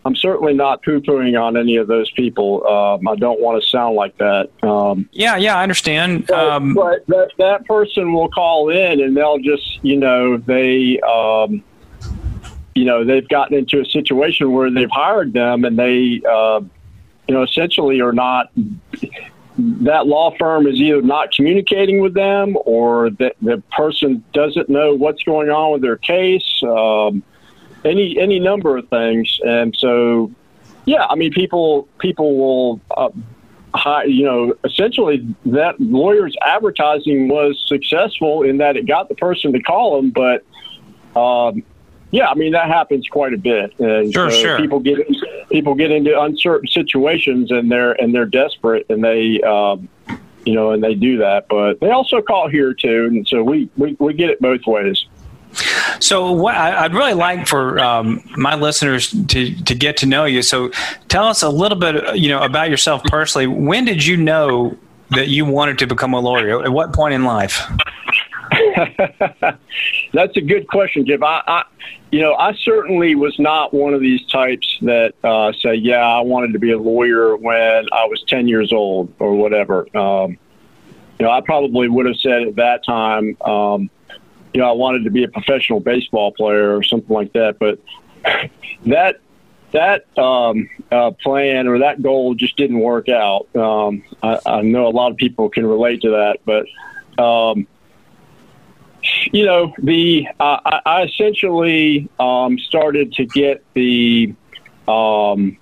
I'm 0.04 0.16
certainly 0.16 0.52
not 0.52 0.82
poo-pooing 0.82 1.40
on 1.40 1.56
any 1.56 1.76
of 1.76 1.86
those 1.86 2.10
people. 2.10 2.66
Um, 2.66 3.06
I 3.06 3.14
don't 3.14 3.40
want 3.40 3.62
to 3.62 3.68
sound 3.68 3.94
like 3.94 4.18
that. 4.18 4.50
Um, 4.62 5.08
yeah, 5.12 5.36
yeah, 5.36 5.56
I 5.56 5.62
understand. 5.62 6.26
but, 6.26 6.36
Um, 6.36 6.74
but 6.74 7.06
that, 7.06 7.30
that 7.38 7.64
person 7.66 8.12
will 8.12 8.28
call 8.28 8.70
in, 8.70 9.00
and 9.00 9.16
they'll 9.16 9.38
just, 9.38 9.78
you 9.84 9.96
know, 9.96 10.38
they, 10.38 10.98
um, 11.02 11.62
you 12.74 12.84
know, 12.84 13.04
they've 13.04 13.28
gotten 13.28 13.56
into 13.56 13.80
a 13.80 13.84
situation 13.84 14.52
where 14.52 14.70
they've 14.70 14.90
hired 14.90 15.32
them, 15.32 15.64
and 15.64 15.78
they, 15.78 16.22
uh, 16.28 16.60
you 17.28 17.34
know, 17.34 17.42
essentially 17.42 18.00
are 18.00 18.12
not. 18.12 18.50
That 19.58 20.06
law 20.06 20.34
firm 20.38 20.66
is 20.66 20.80
either 20.80 21.02
not 21.02 21.30
communicating 21.32 22.00
with 22.00 22.14
them, 22.14 22.56
or 22.64 23.10
that 23.10 23.36
the 23.42 23.62
person 23.76 24.24
doesn't 24.32 24.70
know 24.70 24.94
what's 24.94 25.22
going 25.22 25.50
on 25.50 25.72
with 25.72 25.82
their 25.82 25.98
case. 25.98 26.62
Um, 26.62 27.22
any 27.84 28.18
any 28.18 28.38
number 28.38 28.78
of 28.78 28.88
things, 28.88 29.38
and 29.44 29.76
so 29.76 30.30
yeah, 30.86 31.06
I 31.08 31.14
mean, 31.16 31.32
people 31.32 31.88
people 31.98 32.36
will. 32.36 32.80
Uh, 32.90 33.10
you 34.04 34.22
know, 34.22 34.54
essentially 34.64 35.34
that 35.46 35.80
lawyer's 35.80 36.36
advertising 36.42 37.28
was 37.28 37.58
successful 37.66 38.42
in 38.42 38.58
that 38.58 38.76
it 38.76 38.86
got 38.86 39.08
the 39.08 39.14
person 39.14 39.50
to 39.50 39.62
call 39.62 39.96
them, 39.96 40.10
but 40.10 40.44
um, 41.18 41.62
yeah, 42.12 42.28
I 42.28 42.34
mean 42.34 42.52
that 42.52 42.68
happens 42.68 43.08
quite 43.08 43.32
a 43.32 43.38
bit. 43.38 43.78
And 43.80 44.12
Sure, 44.12 44.30
so 44.30 44.36
sure. 44.36 44.58
People 44.58 44.78
get 44.78 44.98
people 45.50 45.74
get 45.74 45.90
into 45.90 46.18
uncertain 46.20 46.68
situations 46.68 47.50
and 47.50 47.72
they're 47.72 47.92
and 47.92 48.14
they're 48.14 48.26
desperate 48.26 48.86
and 48.88 49.02
they. 49.02 49.40
Um, 49.42 49.88
you 50.44 50.54
know, 50.54 50.72
and 50.72 50.82
they 50.82 50.96
do 50.96 51.18
that, 51.18 51.46
but 51.48 51.78
they 51.78 51.90
also 51.90 52.20
call 52.20 52.48
here 52.48 52.74
too, 52.74 53.06
and 53.06 53.28
so 53.28 53.44
we, 53.44 53.70
we, 53.76 53.96
we 54.00 54.12
get 54.12 54.28
it 54.28 54.40
both 54.40 54.66
ways. 54.66 55.06
So, 56.00 56.32
what 56.32 56.56
I'd 56.56 56.94
really 56.94 57.14
like 57.14 57.46
for 57.46 57.78
um, 57.78 58.28
my 58.36 58.56
listeners 58.56 59.10
to 59.10 59.54
to 59.54 59.74
get 59.74 59.98
to 59.98 60.06
know 60.06 60.24
you. 60.24 60.42
So, 60.42 60.70
tell 61.08 61.26
us 61.26 61.42
a 61.42 61.48
little 61.48 61.78
bit, 61.78 62.16
you 62.16 62.28
know, 62.28 62.42
about 62.42 62.70
yourself 62.70 63.04
personally. 63.04 63.46
When 63.46 63.84
did 63.84 64.04
you 64.04 64.16
know 64.16 64.76
that 65.10 65.28
you 65.28 65.44
wanted 65.44 65.78
to 65.78 65.86
become 65.86 66.14
a 66.14 66.20
lawyer? 66.20 66.64
At 66.64 66.72
what 66.72 66.92
point 66.92 67.14
in 67.14 67.24
life? 67.24 67.62
That's 70.12 70.36
a 70.36 70.40
good 70.40 70.66
question, 70.68 71.06
Jim. 71.06 71.22
I, 71.22 71.42
I, 71.46 71.64
you 72.12 72.20
know, 72.20 72.34
I 72.34 72.52
certainly 72.52 73.14
was 73.14 73.38
not 73.38 73.72
one 73.72 73.94
of 73.94 74.02
these 74.02 74.24
types 74.26 74.78
that 74.82 75.14
uh, 75.24 75.50
say, 75.54 75.74
"Yeah, 75.74 76.04
I 76.04 76.20
wanted 76.20 76.52
to 76.52 76.58
be 76.58 76.70
a 76.70 76.78
lawyer 76.78 77.34
when 77.36 77.88
I 77.90 78.04
was 78.04 78.22
ten 78.28 78.46
years 78.46 78.70
old 78.70 79.12
or 79.18 79.34
whatever." 79.34 79.88
Um, 79.96 80.36
you 81.18 81.26
know, 81.26 81.30
I 81.30 81.40
probably 81.40 81.88
would 81.88 82.04
have 82.04 82.16
said 82.16 82.42
at 82.42 82.56
that 82.56 82.84
time, 82.84 83.36
um, 83.40 83.90
you 84.52 84.60
know, 84.60 84.68
I 84.68 84.72
wanted 84.72 85.04
to 85.04 85.10
be 85.10 85.24
a 85.24 85.28
professional 85.28 85.80
baseball 85.80 86.32
player 86.32 86.76
or 86.76 86.82
something 86.82 87.14
like 87.14 87.32
that. 87.32 87.58
But 87.58 87.80
that 88.86 89.20
that 89.70 90.18
um, 90.18 90.68
uh, 90.90 91.12
plan 91.12 91.66
or 91.66 91.78
that 91.78 92.02
goal 92.02 92.34
just 92.34 92.58
didn't 92.58 92.80
work 92.80 93.08
out. 93.08 93.48
Um, 93.56 94.04
I, 94.22 94.38
I 94.44 94.60
know 94.60 94.86
a 94.86 94.90
lot 94.92 95.12
of 95.12 95.16
people 95.16 95.48
can 95.48 95.66
relate 95.66 96.02
to 96.02 96.10
that, 96.10 96.40
but. 96.44 96.66
You 99.32 99.46
know, 99.46 99.74
the 99.78 100.28
uh, 100.38 100.58
I, 100.64 100.80
I 100.84 101.02
essentially 101.02 102.08
um, 102.20 102.58
started 102.58 103.12
to 103.14 103.26
get 103.26 103.64
the, 103.74 104.34
um, 104.86 105.58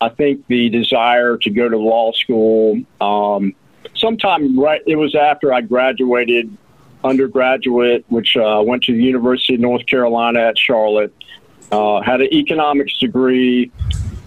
I 0.00 0.08
think 0.08 0.46
the 0.48 0.68
desire 0.70 1.36
to 1.38 1.50
go 1.50 1.68
to 1.68 1.78
law 1.78 2.12
school. 2.12 2.82
Um, 3.00 3.54
sometime 3.94 4.58
right, 4.58 4.82
it 4.86 4.96
was 4.96 5.14
after 5.14 5.52
I 5.52 5.60
graduated 5.60 6.56
undergraduate, 7.04 8.04
which 8.08 8.36
uh, 8.36 8.62
went 8.64 8.84
to 8.84 8.92
the 8.92 9.02
University 9.02 9.54
of 9.54 9.60
North 9.60 9.86
Carolina 9.86 10.40
at 10.40 10.58
Charlotte. 10.58 11.14
Uh, 11.72 12.00
had 12.00 12.20
an 12.20 12.32
economics 12.32 12.98
degree. 12.98 13.70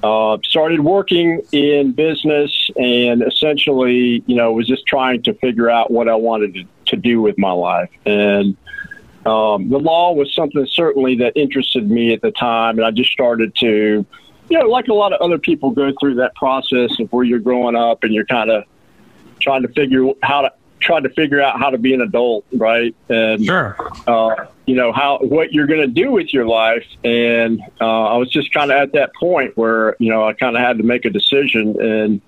Uh, 0.01 0.37
started 0.43 0.81
working 0.81 1.41
in 1.53 1.93
business 1.93 2.69
and 2.75 3.23
essentially, 3.23 4.21
you 4.27 4.35
know, 4.35 4.51
was 4.51 4.67
just 4.67 4.85
trying 4.85 5.23
to 5.23 5.33
figure 5.35 5.69
out 5.69 5.91
what 5.91 6.09
I 6.09 6.15
wanted 6.15 6.53
to, 6.55 6.65
to 6.95 7.01
do 7.01 7.21
with 7.21 7.37
my 7.37 7.51
life. 7.51 7.89
And 8.05 8.55
um, 9.25 9.69
the 9.69 9.79
law 9.79 10.13
was 10.13 10.33
something 10.33 10.65
certainly 10.71 11.15
that 11.17 11.35
interested 11.35 11.89
me 11.89 12.13
at 12.13 12.21
the 12.21 12.31
time. 12.31 12.77
And 12.77 12.85
I 12.85 12.91
just 12.91 13.11
started 13.11 13.55
to, 13.57 14.05
you 14.49 14.59
know, 14.59 14.65
like 14.65 14.87
a 14.87 14.93
lot 14.93 15.13
of 15.13 15.21
other 15.21 15.37
people 15.37 15.71
go 15.71 15.91
through 15.99 16.15
that 16.15 16.35
process 16.35 16.99
of 16.99 17.11
where 17.11 17.23
you're 17.23 17.39
growing 17.39 17.75
up 17.75 18.03
and 18.03 18.13
you're 18.13 18.25
kind 18.25 18.49
of 18.51 18.63
trying 19.39 19.61
to 19.63 19.67
figure 19.69 20.11
how 20.21 20.41
to 20.41 20.53
trying 20.79 21.03
to 21.03 21.09
figure 21.11 21.41
out 21.41 21.57
how 21.57 21.69
to 21.69 21.77
be 21.77 21.93
an 21.93 22.01
adult, 22.01 22.43
right? 22.51 22.93
And 23.07 23.45
Sure. 23.45 23.77
uh, 24.05 24.47
you 24.65 24.75
know 24.75 24.91
how 24.91 25.19
what 25.19 25.53
you're 25.53 25.67
going 25.67 25.81
to 25.81 25.87
do 25.87 26.11
with 26.11 26.33
your 26.33 26.45
life 26.45 26.85
and 27.03 27.61
uh, 27.81 28.03
i 28.05 28.17
was 28.17 28.29
just 28.29 28.53
kind 28.53 28.71
of 28.71 28.77
at 28.77 28.93
that 28.93 29.13
point 29.13 29.55
where 29.57 29.95
you 29.99 30.09
know 30.09 30.25
i 30.25 30.31
kind 30.31 30.55
of 30.55 30.61
had 30.61 30.77
to 30.77 30.83
make 30.83 31.03
a 31.03 31.09
decision 31.09 31.75
and 31.81 32.21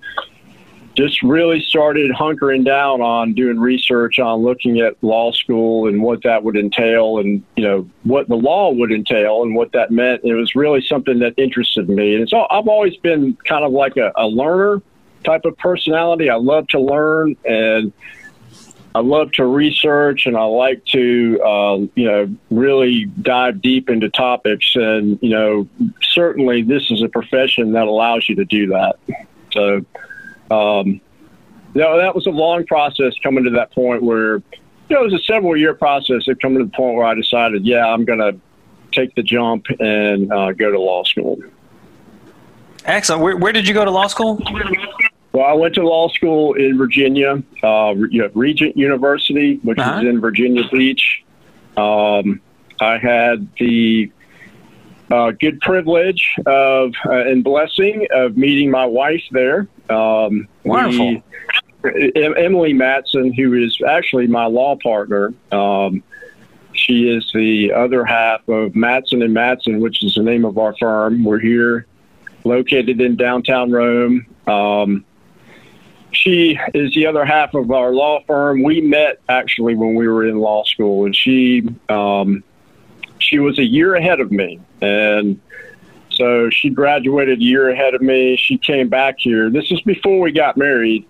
just 0.96 1.22
really 1.22 1.60
started 1.60 2.10
hunkering 2.10 2.64
down 2.64 3.02
on 3.02 3.34
doing 3.34 3.60
research 3.60 4.18
on 4.18 4.40
looking 4.40 4.80
at 4.80 4.96
law 5.02 5.30
school 5.30 5.86
and 5.88 6.02
what 6.02 6.22
that 6.22 6.42
would 6.42 6.56
entail 6.56 7.18
and 7.18 7.42
you 7.54 7.62
know 7.62 7.88
what 8.04 8.28
the 8.28 8.34
law 8.34 8.70
would 8.70 8.90
entail 8.90 9.42
and 9.42 9.54
what 9.54 9.72
that 9.72 9.90
meant 9.90 10.22
it 10.24 10.34
was 10.34 10.54
really 10.54 10.80
something 10.80 11.18
that 11.18 11.34
interested 11.36 11.88
me 11.88 12.16
and 12.16 12.28
so 12.28 12.46
i've 12.50 12.66
always 12.66 12.96
been 12.98 13.36
kind 13.46 13.64
of 13.64 13.72
like 13.72 13.96
a, 13.96 14.10
a 14.16 14.26
learner 14.26 14.80
type 15.24 15.44
of 15.44 15.56
personality 15.58 16.30
i 16.30 16.36
love 16.36 16.66
to 16.68 16.80
learn 16.80 17.36
and 17.44 17.92
I 18.94 19.00
love 19.00 19.30
to 19.32 19.44
research 19.44 20.24
and 20.24 20.38
I 20.38 20.44
like 20.44 20.82
to, 20.86 21.38
uh, 21.44 21.76
you 21.96 22.06
know, 22.06 22.34
really 22.48 23.04
dive 23.20 23.60
deep 23.60 23.90
into 23.90 24.08
topics. 24.08 24.74
And, 24.74 25.18
you 25.20 25.28
know, 25.28 25.68
certainly 26.00 26.62
this 26.62 26.90
is 26.90 27.02
a 27.02 27.08
profession 27.10 27.72
that 27.72 27.86
allows 27.86 28.26
you 28.26 28.36
to 28.36 28.46
do 28.46 28.68
that. 28.68 28.96
So, 29.52 29.84
um, 30.50 31.00
you 31.74 31.80
know, 31.82 31.98
that 31.98 32.14
was 32.14 32.26
a 32.26 32.30
long 32.30 32.64
process 32.66 33.12
coming 33.22 33.44
to 33.44 33.50
that 33.50 33.72
point 33.72 34.02
where, 34.02 34.36
you 34.36 34.42
know, 34.90 35.00
it 35.02 35.12
was 35.12 35.14
a 35.14 35.24
several 35.24 35.56
year 35.56 35.74
process 35.74 36.26
of 36.28 36.38
coming 36.38 36.58
to 36.58 36.64
the 36.64 36.70
point 36.70 36.96
where 36.96 37.04
I 37.06 37.14
decided, 37.14 37.66
yeah, 37.66 37.86
I'm 37.86 38.04
going 38.04 38.18
to 38.20 38.38
take 38.92 39.14
the 39.14 39.22
jump 39.22 39.66
and 39.78 40.32
uh, 40.32 40.52
go 40.52 40.70
to 40.70 40.78
law 40.80 41.04
school. 41.04 41.38
Excellent. 42.84 43.22
Where, 43.22 43.36
where 43.36 43.52
did 43.52 43.66
you 43.68 43.74
go 43.74 43.84
to 43.84 43.90
law 43.90 44.06
school? 44.06 44.40
Well, 45.32 45.44
I 45.44 45.52
went 45.52 45.74
to 45.74 45.86
law 45.86 46.08
school 46.08 46.54
in 46.54 46.78
Virginia, 46.78 47.42
uh, 47.62 47.94
Regent 47.94 48.76
University, 48.76 49.56
which 49.62 49.78
Uh-huh. 49.78 50.00
is 50.00 50.06
in 50.06 50.20
Virginia 50.20 50.62
Beach. 50.72 51.22
Um, 51.76 52.40
I 52.80 52.96
had 52.96 53.46
the 53.58 54.10
uh, 55.10 55.30
good 55.32 55.60
privilege 55.60 56.34
of 56.46 56.92
uh, 57.06 57.12
and 57.12 57.44
blessing 57.44 58.06
of 58.12 58.36
meeting 58.36 58.70
my 58.70 58.86
wife 58.86 59.22
there. 59.30 59.68
Um, 59.88 60.48
Wonderful. 60.64 61.06
we- 61.06 61.22
Emily 62.14 62.72
Matson, 62.72 63.32
who 63.32 63.54
is 63.54 63.78
actually 63.86 64.26
my 64.26 64.46
law 64.46 64.76
partner. 64.82 65.32
Um, 65.52 66.02
she 66.72 67.08
is 67.08 67.30
the 67.32 67.72
other 67.72 68.04
half 68.04 68.46
of 68.48 68.74
Matson 68.74 69.22
and 69.22 69.32
Matson, 69.32 69.80
which 69.80 70.02
is 70.02 70.14
the 70.14 70.22
name 70.22 70.44
of 70.44 70.58
our 70.58 70.74
firm. 70.76 71.22
We're 71.22 71.38
here, 71.38 71.86
located 72.44 73.00
in 73.00 73.14
downtown 73.16 73.70
Rome. 73.70 74.26
Um, 74.48 75.04
she 76.10 76.58
is 76.74 76.94
the 76.94 77.06
other 77.06 77.24
half 77.24 77.54
of 77.54 77.70
our 77.70 77.92
law 77.92 78.20
firm. 78.26 78.62
We 78.62 78.80
met 78.80 79.20
actually 79.28 79.74
when 79.76 79.94
we 79.94 80.08
were 80.08 80.26
in 80.26 80.38
law 80.38 80.64
school, 80.64 81.04
and 81.04 81.14
she 81.14 81.68
um, 81.88 82.42
she 83.18 83.38
was 83.38 83.58
a 83.58 83.64
year 83.64 83.94
ahead 83.94 84.20
of 84.20 84.30
me, 84.30 84.60
and 84.80 85.40
so 86.10 86.48
she 86.50 86.70
graduated 86.70 87.38
a 87.38 87.42
year 87.42 87.70
ahead 87.70 87.94
of 87.94 88.02
me. 88.02 88.36
She 88.36 88.58
came 88.58 88.88
back 88.88 89.16
here. 89.18 89.50
This 89.50 89.70
is 89.70 89.80
before 89.82 90.20
we 90.20 90.32
got 90.32 90.56
married. 90.56 91.06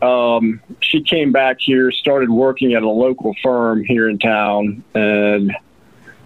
Um, 0.00 0.60
she 0.80 1.00
came 1.02 1.30
back 1.30 1.58
here, 1.60 1.92
started 1.92 2.28
working 2.28 2.74
at 2.74 2.82
a 2.82 2.88
local 2.88 3.34
firm 3.42 3.84
here 3.84 4.08
in 4.08 4.18
town, 4.18 4.82
and 4.94 5.54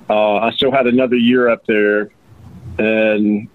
uh, 0.08 0.36
I 0.36 0.50
still 0.52 0.72
had 0.72 0.86
another 0.86 1.16
year 1.16 1.48
up 1.50 1.66
there, 1.66 2.10
and 2.78 3.48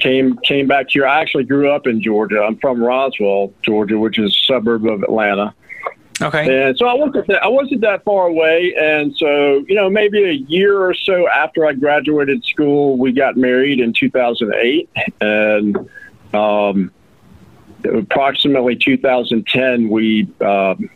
came 0.00 0.38
came 0.38 0.66
back 0.66 0.86
here. 0.88 1.06
I 1.06 1.20
actually 1.20 1.44
grew 1.44 1.70
up 1.70 1.86
in 1.86 2.02
Georgia. 2.02 2.42
I'm 2.42 2.56
from 2.58 2.82
Roswell, 2.82 3.52
Georgia, 3.62 3.98
which 3.98 4.18
is 4.18 4.34
a 4.34 4.46
suburb 4.46 4.86
of 4.86 5.02
Atlanta. 5.02 5.54
Okay. 6.20 6.68
And 6.68 6.76
so 6.76 6.86
I 6.86 6.94
wasn't 6.94 7.26
that, 7.28 7.42
I 7.42 7.48
wasn't 7.48 7.80
that 7.80 8.04
far 8.04 8.26
away, 8.26 8.74
and 8.78 9.16
so 9.16 9.64
you 9.66 9.74
know 9.74 9.88
maybe 9.88 10.22
a 10.24 10.32
year 10.32 10.80
or 10.80 10.94
so 10.94 11.28
after 11.28 11.66
I 11.66 11.72
graduated 11.72 12.44
school, 12.44 12.96
we 12.96 13.12
got 13.12 13.36
married 13.36 13.80
in 13.80 13.92
2008, 13.92 14.88
and 15.20 15.90
um, 16.34 16.92
approximately 17.84 18.76
2010 18.76 19.88
we 19.88 20.28
um, 20.40 20.90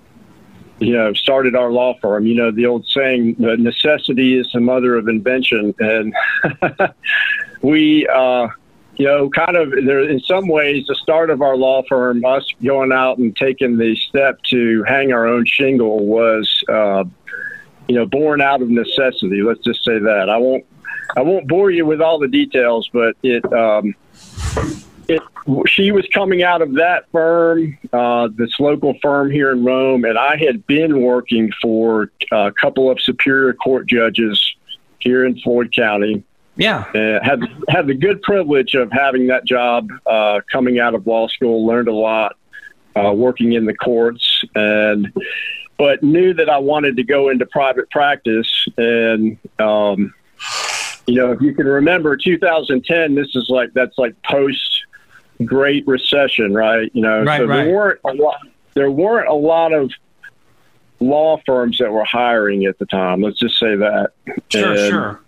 you 0.79 0.93
know 0.93 1.13
started 1.15 1.57
our 1.57 1.73
law 1.73 1.99
firm. 2.01 2.27
You 2.27 2.35
know 2.35 2.51
the 2.51 2.67
old 2.67 2.87
saying, 2.87 3.37
"The 3.39 3.57
necessity 3.57 4.39
is 4.39 4.51
the 4.53 4.61
mother 4.61 4.97
of 4.97 5.09
invention," 5.09 5.75
and 5.79 6.15
we. 7.63 8.07
Uh, 8.07 8.49
you 8.97 9.05
know, 9.05 9.29
kind 9.29 9.57
of 9.57 9.71
there 9.85 10.01
in 10.01 10.21
some 10.21 10.49
ways 10.49 10.87
the 10.87 10.95
start 10.95 11.31
of 11.31 11.43
our 11.43 11.57
law 11.57 11.83
firm, 11.89 12.25
us 12.25 12.47
going 12.63 12.93
out 12.93 13.19
and 13.19 13.37
taking 13.37 13.77
the 13.77 13.95
step 13.97 14.43
to 14.45 14.83
hang 14.85 15.13
our 15.13 15.27
own 15.27 15.45
shingle 15.45 16.07
was, 16.07 16.65
uh, 16.69 17.05
you 17.89 17.95
know, 17.95 18.07
born 18.07 18.41
out 18.41 18.63
of 18.63 18.71
necessity. 18.71 19.43
Let's 19.43 19.61
just 19.61 19.85
say 19.85 19.99
that. 19.99 20.31
I 20.31 20.39
won't 20.39 20.65
I 21.17 21.23
won't 21.23 21.47
bore 21.47 21.71
you 21.71 21.85
with 21.85 22.01
all 22.01 22.19
the 22.19 22.29
details, 22.29 22.89
but 22.93 23.17
it 23.23 23.45
um, 23.53 23.95
it 25.09 25.23
she 25.67 25.93
was 25.93 26.07
coming 26.13 26.43
out 26.43 26.63
of 26.63 26.75
that 26.75 27.05
firm, 27.13 27.79
uh, 27.93 28.29
this 28.35 28.59
local 28.59 28.95
firm 29.03 29.31
here 29.31 29.53
in 29.53 29.65
Rome, 29.65 30.05
and 30.05 30.19
I 30.19 30.37
had 30.37 30.67
been 30.67 31.03
working 31.03 31.53
for 31.61 32.11
a 32.33 32.51
couple 32.53 32.91
of 32.91 33.01
superior 33.01 33.53
court 33.53 33.87
judges 33.87 34.55
here 35.01 35.25
in 35.25 35.39
Floyd 35.41 35.73
County. 35.75 36.25
Yeah, 36.57 36.85
uh, 36.95 37.23
had 37.23 37.43
had 37.69 37.87
the 37.87 37.95
good 37.95 38.23
privilege 38.23 38.75
of 38.75 38.91
having 38.91 39.27
that 39.27 39.45
job 39.45 39.91
uh, 40.07 40.41
coming 40.51 40.79
out 40.79 40.95
of 40.95 41.07
law 41.07 41.29
school. 41.29 41.67
Learned 41.67 41.89
a 41.89 41.95
lot 41.95 42.37
uh, 42.97 43.13
working 43.13 43.53
in 43.53 43.67
the 43.67 43.75
courts, 43.75 44.43
and 44.55 45.13
but 45.77 46.03
knew 46.03 46.33
that 46.35 46.49
I 46.49 46.59
wanted 46.59 46.97
to 46.97 47.05
go 47.05 47.29
into 47.29 47.45
private 47.47 47.91
practice. 47.91 48.67
And 48.79 49.39
um, 49.59 50.15
you 51.07 51.17
know, 51.17 51.33
if 51.33 51.41
you 51.41 51.55
can 51.55 51.67
remember, 51.67 52.17
2010. 52.17 53.15
This 53.15 53.35
is 53.35 53.49
like 53.49 53.73
that's 53.75 53.99
like 53.99 54.21
post 54.23 54.85
Great 55.45 55.87
Recession, 55.87 56.55
right? 56.55 56.91
You 56.95 57.03
know, 57.03 57.23
right, 57.23 57.39
so 57.39 57.47
right. 57.47 57.65
there 57.65 57.75
weren't 57.75 58.01
a 58.05 58.13
lot. 58.13 58.41
There 58.75 58.91
weren't 58.91 59.29
a 59.29 59.35
lot 59.35 59.73
of 59.73 59.91
law 61.01 61.41
firms 61.45 61.79
that 61.79 61.93
were 61.93 62.05
hiring 62.05 62.65
at 62.65 62.79
the 62.79 62.87
time. 62.87 63.21
Let's 63.21 63.39
just 63.39 63.59
say 63.59 63.77
that. 63.77 64.13
Sure, 64.49 64.71
and, 64.71 64.79
sure. 64.79 65.21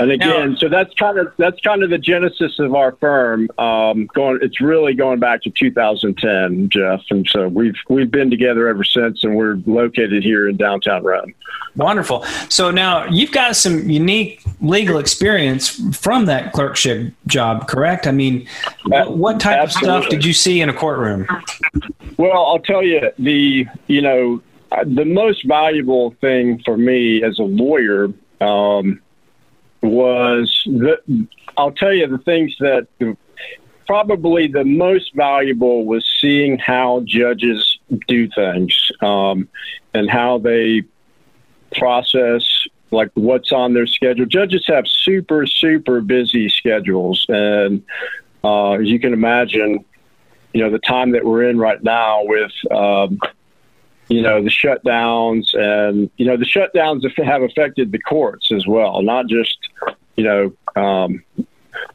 And 0.00 0.10
again, 0.10 0.52
now, 0.52 0.56
so 0.56 0.68
that's 0.68 0.92
kind 0.94 1.18
of 1.18 1.32
that's 1.38 1.60
kind 1.60 1.82
of 1.82 1.90
the 1.90 1.98
genesis 1.98 2.58
of 2.58 2.74
our 2.74 2.92
firm. 2.92 3.48
Um, 3.58 4.06
going, 4.14 4.38
it's 4.42 4.60
really 4.60 4.94
going 4.94 5.20
back 5.20 5.42
to 5.42 5.50
2010, 5.50 6.68
Jeff, 6.68 7.00
and 7.10 7.26
so 7.28 7.48
we've 7.48 7.76
we've 7.88 8.10
been 8.10 8.30
together 8.30 8.68
ever 8.68 8.84
since, 8.84 9.24
and 9.24 9.36
we're 9.36 9.58
located 9.66 10.22
here 10.22 10.48
in 10.48 10.56
downtown 10.56 11.02
Rome. 11.04 11.34
Wonderful. 11.76 12.24
So 12.48 12.70
now 12.70 13.06
you've 13.06 13.32
got 13.32 13.56
some 13.56 13.88
unique 13.88 14.42
legal 14.60 14.98
experience 14.98 15.80
from 15.96 16.26
that 16.26 16.52
clerkship 16.52 17.14
job, 17.26 17.68
correct? 17.68 18.06
I 18.06 18.12
mean, 18.12 18.46
what, 18.84 19.16
what 19.16 19.40
type 19.40 19.58
Absolutely. 19.58 19.96
of 19.96 20.02
stuff 20.02 20.10
did 20.10 20.24
you 20.24 20.32
see 20.32 20.60
in 20.60 20.68
a 20.68 20.74
courtroom? 20.74 21.26
Well, 22.18 22.46
I'll 22.46 22.58
tell 22.58 22.82
you 22.82 23.10
the 23.18 23.66
you 23.86 24.02
know 24.02 24.42
the 24.84 25.04
most 25.04 25.46
valuable 25.46 26.14
thing 26.20 26.62
for 26.64 26.76
me 26.76 27.22
as 27.22 27.38
a 27.38 27.44
lawyer. 27.44 28.08
Um, 28.40 29.00
was 29.82 30.62
the, 30.66 31.26
I'll 31.56 31.72
tell 31.72 31.92
you 31.92 32.06
the 32.06 32.18
things 32.18 32.54
that 32.60 32.86
probably 33.86 34.46
the 34.46 34.64
most 34.64 35.14
valuable 35.14 35.84
was 35.84 36.08
seeing 36.20 36.58
how 36.58 37.02
judges 37.04 37.78
do 38.06 38.28
things 38.28 38.90
um, 39.00 39.48
and 39.92 40.08
how 40.08 40.38
they 40.38 40.82
process 41.76 42.66
like 42.90 43.10
what's 43.14 43.52
on 43.52 43.72
their 43.72 43.86
schedule. 43.86 44.26
Judges 44.26 44.64
have 44.66 44.86
super 44.86 45.46
super 45.46 46.00
busy 46.00 46.48
schedules, 46.48 47.24
and 47.28 47.82
uh, 48.44 48.72
as 48.72 48.86
you 48.86 49.00
can 49.00 49.12
imagine, 49.12 49.84
you 50.52 50.62
know 50.62 50.70
the 50.70 50.78
time 50.78 51.12
that 51.12 51.24
we're 51.24 51.48
in 51.48 51.58
right 51.58 51.82
now 51.82 52.22
with. 52.24 52.52
Um, 52.70 53.18
you 54.08 54.20
know 54.20 54.42
the 54.42 54.50
shutdowns 54.50 55.54
and 55.54 56.10
you 56.16 56.26
know 56.26 56.36
the 56.36 56.44
shutdowns 56.44 57.02
have 57.24 57.42
affected 57.42 57.92
the 57.92 57.98
courts 57.98 58.50
as 58.52 58.66
well 58.66 59.00
not 59.00 59.26
just 59.26 59.56
you 60.22 60.28
know 60.28 60.52
um, 60.80 61.22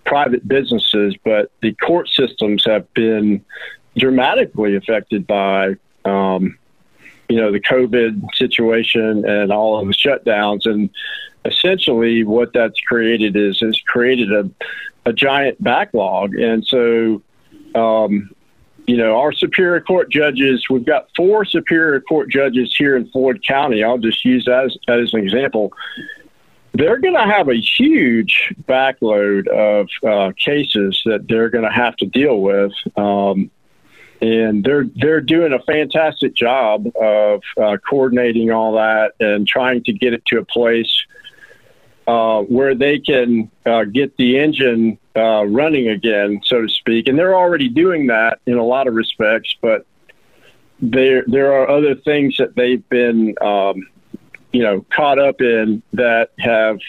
private 0.05 0.45
businesses 0.47 1.15
but 1.23 1.51
the 1.61 1.73
court 1.75 2.09
systems 2.09 2.63
have 2.65 2.91
been 2.93 3.43
dramatically 3.95 4.75
affected 4.75 5.25
by 5.25 5.73
um, 6.05 6.57
you 7.29 7.37
know 7.37 7.51
the 7.51 7.59
covid 7.59 8.21
situation 8.35 9.25
and 9.25 9.51
all 9.51 9.79
of 9.79 9.87
the 9.87 9.93
shutdowns 9.93 10.65
and 10.65 10.89
essentially 11.45 12.23
what 12.23 12.51
that's 12.53 12.79
created 12.81 13.35
is 13.35 13.59
has 13.61 13.79
created 13.87 14.31
a, 14.33 14.49
a 15.05 15.13
giant 15.13 15.61
backlog 15.63 16.35
and 16.35 16.65
so 16.65 17.21
um, 17.75 18.29
you 18.87 18.95
know, 18.95 19.19
our 19.19 19.33
Superior 19.33 19.81
Court 19.81 20.09
judges, 20.09 20.65
we've 20.69 20.85
got 20.85 21.09
four 21.13 21.43
Superior 21.43 21.99
Court 21.99 22.29
judges 22.29 22.73
here 22.75 22.95
in 22.95 23.05
Floyd 23.09 23.43
County. 23.45 23.83
I'll 23.83 23.97
just 23.97 24.23
use 24.23 24.45
that 24.45 24.63
as, 24.63 24.77
as 24.87 25.13
an 25.13 25.19
example. 25.19 25.73
They're 26.77 26.99
going 26.99 27.15
to 27.15 27.25
have 27.25 27.49
a 27.49 27.59
huge 27.59 28.53
backload 28.67 29.47
of 29.47 29.89
uh, 30.07 30.33
cases 30.37 31.01
that 31.05 31.27
they're 31.27 31.49
going 31.49 31.63
to 31.63 31.71
have 31.71 31.95
to 31.97 32.05
deal 32.05 32.39
with. 32.41 32.71
Um, 32.95 33.49
and 34.21 34.63
they're 34.63 34.85
they're 34.95 35.21
doing 35.21 35.53
a 35.53 35.59
fantastic 35.59 36.33
job 36.33 36.87
of 36.99 37.41
uh, 37.61 37.77
coordinating 37.87 38.51
all 38.51 38.73
that 38.73 39.13
and 39.19 39.47
trying 39.47 39.83
to 39.83 39.93
get 39.93 40.13
it 40.13 40.25
to 40.27 40.39
a 40.39 40.45
place 40.45 41.05
uh, 42.07 42.41
where 42.43 42.73
they 42.73 42.99
can 42.99 43.51
uh, 43.65 43.83
get 43.83 44.15
the 44.17 44.39
engine 44.39 44.97
uh, 45.15 45.45
running 45.45 45.89
again, 45.89 46.41
so 46.43 46.61
to 46.61 46.69
speak. 46.69 47.07
And 47.07 47.17
they're 47.17 47.35
already 47.35 47.69
doing 47.69 48.07
that 48.07 48.39
in 48.45 48.57
a 48.57 48.63
lot 48.63 48.87
of 48.87 48.93
respects, 48.93 49.55
but 49.61 49.85
there 50.79 51.23
there 51.27 51.53
are 51.53 51.69
other 51.69 51.95
things 51.95 52.37
that 52.37 52.55
they've 52.55 52.87
been, 52.89 53.35
um, 53.41 53.87
you 54.51 54.63
know, 54.63 54.85
caught 54.93 55.19
up 55.19 55.41
in 55.41 55.81
that 55.93 56.31
have, 56.39 56.79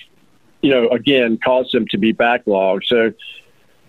you 0.63 0.71
know, 0.71 0.89
again 0.89 1.39
caused 1.43 1.73
them 1.73 1.87
to 1.89 1.99
be 1.99 2.13
backlogged. 2.13 2.85
So, 2.87 3.13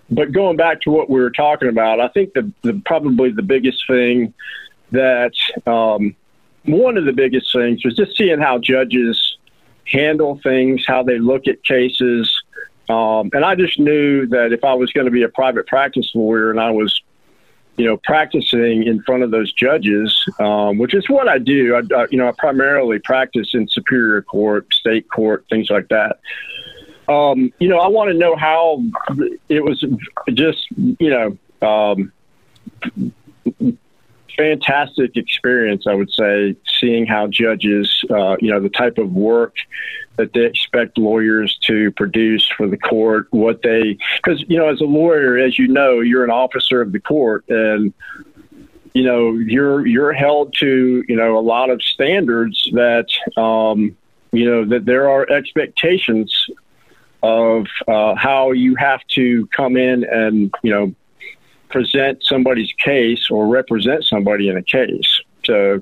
but 0.09 0.31
going 0.31 0.57
back 0.57 0.81
to 0.81 0.91
what 0.91 1.09
we 1.09 1.19
were 1.19 1.31
talking 1.31 1.69
about, 1.69 1.99
I 1.99 2.07
think 2.09 2.33
the, 2.33 2.51
the 2.63 2.81
probably 2.85 3.31
the 3.31 3.43
biggest 3.43 3.85
thing 3.87 4.33
that 4.91 5.33
um, 5.67 6.15
one 6.65 6.97
of 6.97 7.05
the 7.05 7.13
biggest 7.13 7.53
things 7.53 7.83
was 7.85 7.95
just 7.95 8.17
seeing 8.17 8.39
how 8.39 8.57
judges 8.57 9.37
handle 9.85 10.39
things, 10.43 10.85
how 10.85 11.03
they 11.03 11.19
look 11.19 11.47
at 11.47 11.63
cases. 11.63 12.41
Um, 12.89 13.29
and 13.33 13.45
I 13.45 13.55
just 13.55 13.79
knew 13.79 14.27
that 14.27 14.51
if 14.51 14.63
I 14.63 14.73
was 14.73 14.91
going 14.91 15.05
to 15.05 15.11
be 15.11 15.23
a 15.23 15.29
private 15.29 15.67
practice 15.67 16.11
lawyer 16.15 16.49
and 16.49 16.59
I 16.59 16.71
was, 16.71 17.01
you 17.79 17.85
know, 17.85 17.95
practicing 18.03 18.83
in 18.83 19.01
front 19.03 19.23
of 19.23 19.31
those 19.31 19.53
judges, 19.53 20.13
um, 20.37 20.77
which 20.77 20.93
is 20.93 21.07
what 21.07 21.29
I 21.29 21.37
do. 21.37 21.75
I, 21.75 21.79
I, 21.95 22.07
you 22.11 22.17
know, 22.17 22.27
I 22.27 22.33
primarily 22.37 22.99
practice 22.99 23.51
in 23.53 23.69
superior 23.69 24.21
court, 24.21 24.73
state 24.73 25.09
court, 25.09 25.45
things 25.49 25.69
like 25.69 25.87
that. 25.87 26.19
Um, 27.07 27.53
you 27.57 27.69
know, 27.69 27.79
I 27.79 27.87
want 27.87 28.11
to 28.11 28.17
know 28.17 28.35
how 28.35 28.83
it 29.47 29.63
was 29.63 29.81
just, 30.33 30.67
you 30.75 31.37
know, 31.61 31.65
um, 31.65 32.11
fantastic 34.39 35.17
experience, 35.17 35.85
I 35.85 35.93
would 35.93 36.11
say, 36.11 36.55
seeing 36.79 37.05
how 37.05 37.27
judges, 37.27 38.05
uh, 38.09 38.37
you 38.39 38.49
know, 38.49 38.61
the 38.61 38.69
type 38.69 38.97
of 38.97 39.11
work 39.11 39.57
that 40.15 40.31
they 40.31 40.45
expect 40.45 40.97
lawyers 40.97 41.57
to 41.63 41.91
produce 41.91 42.47
for 42.47 42.65
the 42.65 42.77
court, 42.77 43.27
what 43.31 43.61
they, 43.63 43.97
because, 44.15 44.43
you 44.47 44.57
know, 44.57 44.69
as 44.69 44.79
a 44.79 44.85
lawyer, 44.85 45.37
as 45.37 45.59
you 45.59 45.67
know, 45.67 45.99
you're 45.99 46.23
an 46.23 46.31
officer 46.31 46.81
of 46.81 46.93
the 46.93 47.01
court 47.01 47.43
and, 47.49 47.93
you 48.93 49.03
know, 49.03 49.33
you're, 49.33 49.85
you're 49.85 50.13
held 50.13 50.53
to, 50.59 51.03
you 51.07 51.15
know, 51.17 51.37
a 51.37 51.41
lot 51.41 51.69
of 51.69 51.81
standards 51.81 52.69
that, 52.71 53.07
um, 53.35 53.95
you 54.31 54.45
know, 54.45 54.63
that 54.63 54.85
there 54.85 55.09
are 55.09 55.29
expectations 55.29 56.49
of 57.21 57.67
uh, 57.89 58.15
how 58.15 58.51
you 58.51 58.75
have 58.75 59.01
to 59.09 59.47
come 59.47 59.75
in 59.75 60.05
and, 60.05 60.53
you 60.63 60.71
know, 60.71 60.95
present 61.69 62.23
somebody's 62.23 62.71
case 62.73 63.29
or 63.29 63.47
represent 63.47 64.03
somebody 64.05 64.49
in 64.49 64.57
a 64.57 64.63
case. 64.63 65.21
So 65.45 65.81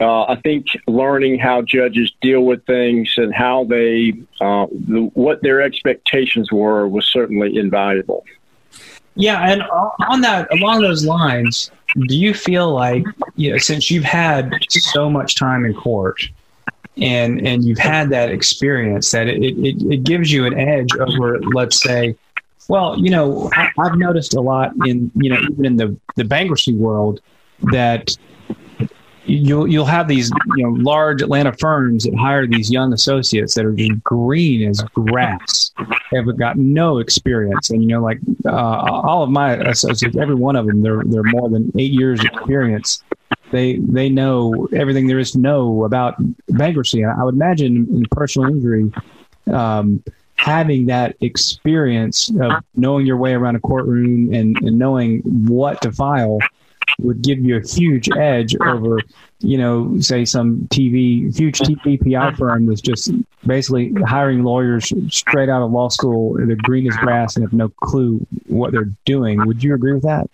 uh, 0.00 0.24
I 0.24 0.36
think 0.36 0.66
learning 0.86 1.38
how 1.38 1.62
judges 1.62 2.12
deal 2.20 2.42
with 2.42 2.64
things 2.66 3.14
and 3.16 3.34
how 3.34 3.64
they, 3.64 4.12
uh, 4.40 4.66
the, 4.70 5.10
what 5.14 5.42
their 5.42 5.62
expectations 5.62 6.52
were, 6.52 6.86
was 6.86 7.06
certainly 7.06 7.56
invaluable. 7.56 8.24
Yeah, 9.14 9.48
and 9.50 9.62
on 10.10 10.20
that, 10.20 10.52
along 10.52 10.82
those 10.82 11.06
lines, 11.06 11.70
do 12.06 12.16
you 12.16 12.34
feel 12.34 12.74
like, 12.74 13.04
you 13.36 13.50
know, 13.50 13.56
since 13.56 13.90
you've 13.90 14.04
had 14.04 14.52
so 14.68 15.08
much 15.08 15.36
time 15.36 15.64
in 15.64 15.72
court, 15.72 16.20
and 16.98 17.46
and 17.46 17.64
you've 17.64 17.78
had 17.78 18.10
that 18.10 18.30
experience, 18.30 19.10
that 19.12 19.28
it, 19.28 19.42
it, 19.42 19.82
it 19.90 20.02
gives 20.02 20.30
you 20.30 20.44
an 20.44 20.58
edge 20.58 20.94
over, 20.98 21.40
let's 21.54 21.80
say, 21.82 22.14
well, 22.68 22.98
you 22.98 23.10
know, 23.10 23.50
I, 23.54 23.70
have 23.84 23.96
noticed 23.96 24.34
a 24.34 24.40
lot 24.40 24.72
in 24.86 25.10
you 25.16 25.30
know 25.30 25.40
even 25.50 25.64
in 25.64 25.76
the 25.76 25.96
the 26.16 26.24
bankruptcy 26.24 26.74
world 26.74 27.20
that 27.72 28.16
you'll 29.26 29.66
you'll 29.66 29.84
have 29.84 30.08
these 30.08 30.30
you 30.56 30.64
know 30.64 30.70
large 30.70 31.22
Atlanta 31.22 31.52
firms 31.52 32.04
that 32.04 32.14
hire 32.16 32.46
these 32.46 32.70
young 32.70 32.92
associates 32.92 33.54
that 33.54 33.64
are 33.64 33.76
green 34.04 34.68
as 34.68 34.82
grass, 34.94 35.72
They 36.10 36.18
have 36.18 36.38
got 36.38 36.56
no 36.56 36.98
experience, 36.98 37.70
and 37.70 37.82
you 37.82 37.88
know 37.88 38.02
like 38.02 38.18
uh, 38.44 38.50
all 38.50 39.22
of 39.22 39.30
my 39.30 39.54
associates, 39.54 40.16
every 40.16 40.34
one 40.34 40.56
of 40.56 40.66
them, 40.66 40.82
they're 40.82 41.02
they're 41.04 41.22
more 41.24 41.48
than 41.48 41.72
eight 41.78 41.92
years 41.92 42.24
experience. 42.24 43.02
They 43.50 43.76
they 43.78 44.08
know 44.08 44.68
everything 44.72 45.06
there 45.06 45.18
is 45.18 45.32
to 45.32 45.38
know 45.38 45.84
about 45.84 46.16
bankruptcy. 46.48 47.04
I 47.04 47.22
would 47.22 47.34
imagine 47.34 47.86
in 47.90 48.06
personal 48.10 48.50
injury. 48.50 48.92
Um, 49.52 50.02
having 50.36 50.86
that 50.86 51.16
experience 51.20 52.30
of 52.40 52.62
knowing 52.74 53.06
your 53.06 53.16
way 53.16 53.32
around 53.32 53.56
a 53.56 53.60
courtroom 53.60 54.32
and, 54.32 54.56
and 54.62 54.78
knowing 54.78 55.20
what 55.20 55.80
to 55.82 55.90
file 55.92 56.38
would 57.00 57.22
give 57.22 57.38
you 57.40 57.56
a 57.56 57.60
huge 57.60 58.08
edge 58.16 58.56
over, 58.64 59.00
you 59.40 59.58
know, 59.58 59.98
say 60.00 60.24
some 60.24 60.66
TV, 60.70 61.36
huge 61.36 61.58
TV 61.58 62.00
PI 62.00 62.34
firm 62.36 62.66
that's 62.66 62.80
just 62.80 63.10
basically 63.46 63.92
hiring 64.06 64.44
lawyers 64.44 64.92
straight 65.08 65.48
out 65.48 65.62
of 65.62 65.70
law 65.70 65.88
school, 65.88 66.34
they're 66.34 66.56
green 66.56 66.86
as 66.90 66.96
grass 66.98 67.36
and 67.36 67.44
have 67.44 67.52
no 67.52 67.68
clue 67.68 68.24
what 68.46 68.72
they're 68.72 68.90
doing. 69.04 69.44
Would 69.46 69.62
you 69.62 69.74
agree 69.74 69.92
with 69.92 70.04
that? 70.04 70.30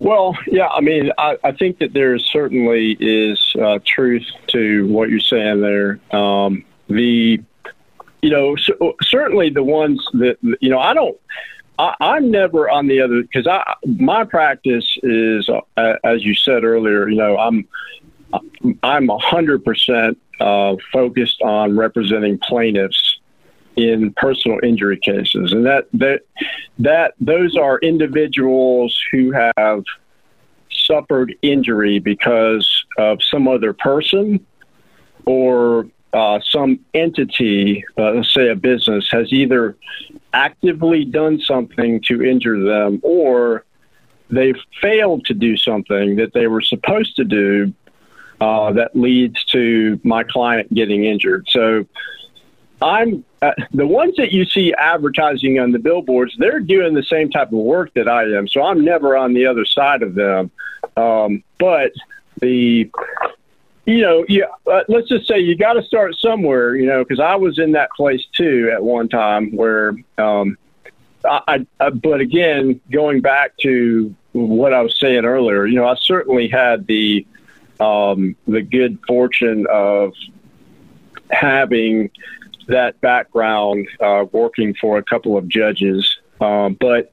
Well, 0.00 0.36
yeah, 0.46 0.68
I 0.68 0.80
mean, 0.80 1.10
I, 1.18 1.36
I 1.42 1.52
think 1.52 1.78
that 1.78 1.92
there 1.92 2.18
certainly 2.18 2.96
is 3.00 3.54
uh, 3.60 3.80
truth 3.84 4.26
to 4.48 4.86
what 4.86 5.10
you're 5.10 5.18
saying 5.18 5.60
there. 5.60 5.98
Um, 6.16 6.64
the, 6.88 7.42
you 8.22 8.30
know, 8.30 8.56
so, 8.56 8.96
certainly 9.02 9.50
the 9.50 9.62
ones 9.62 10.04
that, 10.14 10.38
you 10.60 10.70
know, 10.70 10.78
I 10.78 10.94
don't, 10.94 11.18
I, 11.78 12.16
am 12.16 12.30
never 12.30 12.68
on 12.68 12.88
the 12.88 13.00
other 13.00 13.22
because 13.22 13.46
I 13.46 13.74
my 13.86 14.24
practice 14.24 14.96
is 15.02 15.48
uh, 15.48 15.94
as 16.02 16.24
you 16.24 16.34
said 16.34 16.64
earlier. 16.64 17.08
You 17.08 17.16
know, 17.16 17.38
I'm 17.38 17.68
I'm 18.82 19.08
hundred 19.08 19.64
percent 19.64 20.18
uh, 20.40 20.76
focused 20.92 21.40
on 21.42 21.76
representing 21.76 22.38
plaintiffs 22.38 23.20
in 23.76 24.12
personal 24.14 24.58
injury 24.62 24.98
cases, 24.98 25.52
and 25.52 25.64
that 25.66 25.86
that 25.92 26.22
that 26.80 27.14
those 27.20 27.56
are 27.56 27.78
individuals 27.78 28.98
who 29.12 29.30
have 29.30 29.84
suffered 30.70 31.34
injury 31.42 32.00
because 32.00 32.84
of 32.98 33.22
some 33.22 33.46
other 33.46 33.72
person 33.72 34.44
or 35.26 35.86
uh, 36.12 36.40
some 36.48 36.80
entity, 36.94 37.84
uh, 37.98 38.12
let's 38.12 38.32
say 38.32 38.48
a 38.48 38.56
business, 38.56 39.08
has 39.10 39.32
either 39.32 39.76
actively 40.32 41.04
done 41.04 41.40
something 41.40 42.00
to 42.02 42.22
injure 42.22 42.62
them 42.62 43.00
or 43.02 43.64
they've 44.30 44.58
failed 44.80 45.24
to 45.26 45.34
do 45.34 45.56
something 45.56 46.16
that 46.16 46.32
they 46.32 46.46
were 46.46 46.60
supposed 46.60 47.16
to 47.16 47.24
do 47.24 47.72
uh, 48.40 48.72
that 48.72 48.94
leads 48.94 49.44
to 49.44 50.00
my 50.04 50.22
client 50.22 50.72
getting 50.72 51.04
injured. 51.04 51.46
So 51.50 51.86
I'm 52.80 53.24
uh, 53.42 53.52
the 53.72 53.86
ones 53.86 54.14
that 54.16 54.32
you 54.32 54.44
see 54.44 54.74
advertising 54.74 55.58
on 55.58 55.72
the 55.72 55.78
billboards, 55.78 56.34
they're 56.38 56.60
doing 56.60 56.94
the 56.94 57.02
same 57.02 57.30
type 57.30 57.48
of 57.48 57.58
work 57.58 57.92
that 57.94 58.08
I 58.08 58.24
am. 58.36 58.48
So 58.48 58.62
I'm 58.62 58.84
never 58.84 59.16
on 59.16 59.32
the 59.32 59.46
other 59.46 59.64
side 59.64 60.02
of 60.02 60.14
them. 60.14 60.50
Um, 60.96 61.44
but 61.58 61.92
the 62.40 62.90
you 63.88 64.02
know, 64.02 64.22
yeah, 64.28 64.44
uh, 64.70 64.82
let's 64.88 65.08
just 65.08 65.26
say 65.26 65.38
you 65.38 65.56
got 65.56 65.72
to 65.72 65.82
start 65.82 66.14
somewhere, 66.16 66.76
you 66.76 66.84
know, 66.84 67.02
because 67.02 67.20
I 67.20 67.36
was 67.36 67.58
in 67.58 67.72
that 67.72 67.88
place 67.96 68.22
too 68.34 68.70
at 68.70 68.82
one 68.82 69.08
time 69.08 69.56
where, 69.56 69.94
um, 70.18 70.58
I, 71.24 71.64
I, 71.80 71.88
but 71.88 72.20
again, 72.20 72.82
going 72.92 73.22
back 73.22 73.56
to 73.62 74.14
what 74.32 74.74
I 74.74 74.82
was 74.82 75.00
saying 75.00 75.24
earlier, 75.24 75.64
you 75.64 75.76
know, 75.76 75.88
I 75.88 75.94
certainly 76.02 76.48
had 76.48 76.86
the, 76.86 77.26
um, 77.80 78.36
the 78.46 78.60
good 78.60 78.98
fortune 79.08 79.66
of 79.70 80.12
having 81.30 82.10
that 82.66 83.00
background, 83.00 83.88
uh, 84.00 84.26
working 84.30 84.74
for 84.74 84.98
a 84.98 85.02
couple 85.02 85.38
of 85.38 85.48
judges. 85.48 86.18
Um, 86.42 86.76
but 86.78 87.10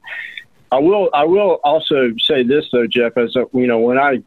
I 0.73 0.79
will, 0.79 1.09
I 1.13 1.23
will 1.23 1.61
also 1.63 2.11
say 2.19 2.43
this 2.43 2.67
though, 2.73 2.85
Jeff, 2.85 3.17
as 3.17 3.38
a, 3.38 3.45
you 3.53 3.65
know, 3.65 3.79
when 3.79 3.97
I 3.97 4.23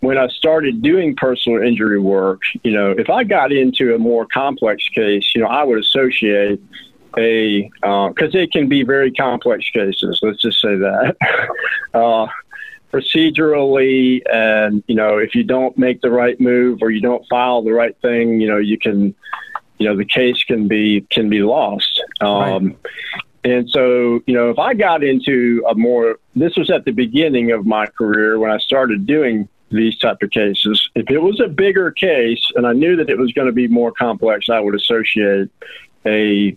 when 0.00 0.16
I 0.16 0.28
started 0.28 0.82
doing 0.82 1.14
personal 1.14 1.62
injury 1.62 2.00
work, 2.00 2.40
you 2.62 2.72
know, 2.72 2.90
if 2.90 3.10
I 3.10 3.24
got 3.24 3.52
into 3.52 3.94
a 3.94 3.98
more 3.98 4.26
complex 4.26 4.88
case, 4.88 5.34
you 5.34 5.42
know, 5.42 5.48
I 5.48 5.62
would 5.62 5.78
associate 5.78 6.60
a 7.18 7.62
because 7.82 8.34
uh, 8.34 8.38
it 8.38 8.52
can 8.52 8.68
be 8.68 8.82
very 8.82 9.12
complex 9.12 9.68
cases. 9.70 10.20
Let's 10.22 10.40
just 10.40 10.60
say 10.60 10.76
that 10.76 11.16
uh, 11.94 12.26
procedurally, 12.92 14.22
and 14.32 14.82
you 14.86 14.94
know, 14.94 15.18
if 15.18 15.34
you 15.34 15.44
don't 15.44 15.76
make 15.76 16.00
the 16.00 16.10
right 16.10 16.40
move 16.40 16.78
or 16.82 16.90
you 16.90 17.00
don't 17.00 17.26
file 17.28 17.62
the 17.62 17.72
right 17.72 17.96
thing, 18.00 18.40
you 18.40 18.48
know, 18.48 18.58
you 18.58 18.78
can, 18.78 19.14
you 19.78 19.88
know, 19.88 19.96
the 19.96 20.04
case 20.04 20.42
can 20.44 20.66
be 20.66 21.02
can 21.10 21.28
be 21.28 21.42
lost. 21.42 22.02
Um, 22.20 22.66
right. 22.66 22.76
And 23.42 23.70
so, 23.70 24.22
you 24.26 24.34
know, 24.34 24.50
if 24.50 24.58
I 24.58 24.74
got 24.74 25.02
into 25.02 25.64
a 25.68 25.74
more, 25.74 26.18
this 26.36 26.56
was 26.56 26.70
at 26.70 26.84
the 26.84 26.90
beginning 26.90 27.52
of 27.52 27.64
my 27.64 27.86
career 27.86 28.38
when 28.38 28.50
I 28.50 28.58
started 28.58 29.06
doing 29.06 29.48
these 29.70 29.98
type 29.98 30.18
of 30.22 30.30
cases. 30.30 30.90
If 30.94 31.10
it 31.10 31.18
was 31.18 31.40
a 31.40 31.48
bigger 31.48 31.90
case 31.90 32.44
and 32.54 32.66
I 32.66 32.72
knew 32.72 32.96
that 32.96 33.08
it 33.10 33.18
was 33.18 33.32
going 33.32 33.46
to 33.46 33.52
be 33.52 33.68
more 33.68 33.92
complex, 33.92 34.48
I 34.48 34.60
would 34.60 34.74
associate 34.74 35.50
a 36.06 36.54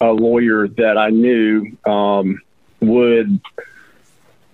a 0.00 0.12
lawyer 0.12 0.66
that 0.66 0.98
I 0.98 1.10
knew 1.10 1.76
um, 1.86 2.40
would 2.80 3.40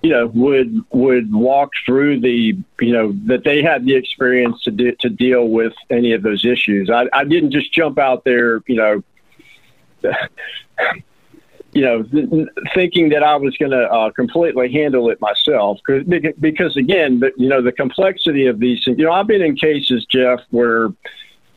you 0.02 0.10
know 0.10 0.26
would 0.26 0.84
would 0.90 1.32
walk 1.32 1.70
through 1.86 2.20
the 2.20 2.58
you 2.80 2.92
know 2.92 3.12
that 3.26 3.44
they 3.44 3.62
had 3.62 3.86
the 3.86 3.94
experience 3.94 4.62
to 4.64 4.70
de- 4.70 4.96
to 4.96 5.08
deal 5.08 5.48
with 5.48 5.72
any 5.90 6.12
of 6.12 6.22
those 6.22 6.44
issues. 6.44 6.90
I, 6.90 7.08
I 7.12 7.24
didn't 7.24 7.52
just 7.52 7.72
jump 7.72 7.98
out 7.98 8.24
there, 8.24 8.62
you 8.66 8.76
know 8.76 9.02
you 11.78 11.84
know, 11.84 12.02
th- 12.02 12.48
thinking 12.74 13.10
that 13.10 13.22
I 13.22 13.36
was 13.36 13.56
going 13.56 13.70
to 13.70 13.84
uh, 13.88 14.10
completely 14.10 14.68
handle 14.72 15.10
it 15.10 15.20
myself. 15.20 15.78
Cause, 15.86 16.02
because 16.40 16.76
again, 16.76 17.22
you 17.36 17.48
know, 17.48 17.62
the 17.62 17.70
complexity 17.70 18.46
of 18.46 18.58
these 18.58 18.84
things, 18.84 18.98
you 18.98 19.04
know, 19.04 19.12
I've 19.12 19.28
been 19.28 19.42
in 19.42 19.54
cases, 19.54 20.04
Jeff, 20.06 20.40
where 20.50 20.88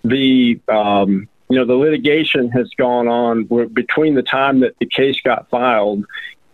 the, 0.04 0.60
um, 0.68 1.28
you 1.50 1.58
know, 1.58 1.66
the 1.66 1.74
litigation 1.74 2.52
has 2.52 2.70
gone 2.78 3.08
on 3.08 3.46
between 3.74 4.14
the 4.14 4.22
time 4.22 4.60
that 4.60 4.76
the 4.80 4.86
case 4.86 5.20
got 5.22 5.50
filed 5.50 6.06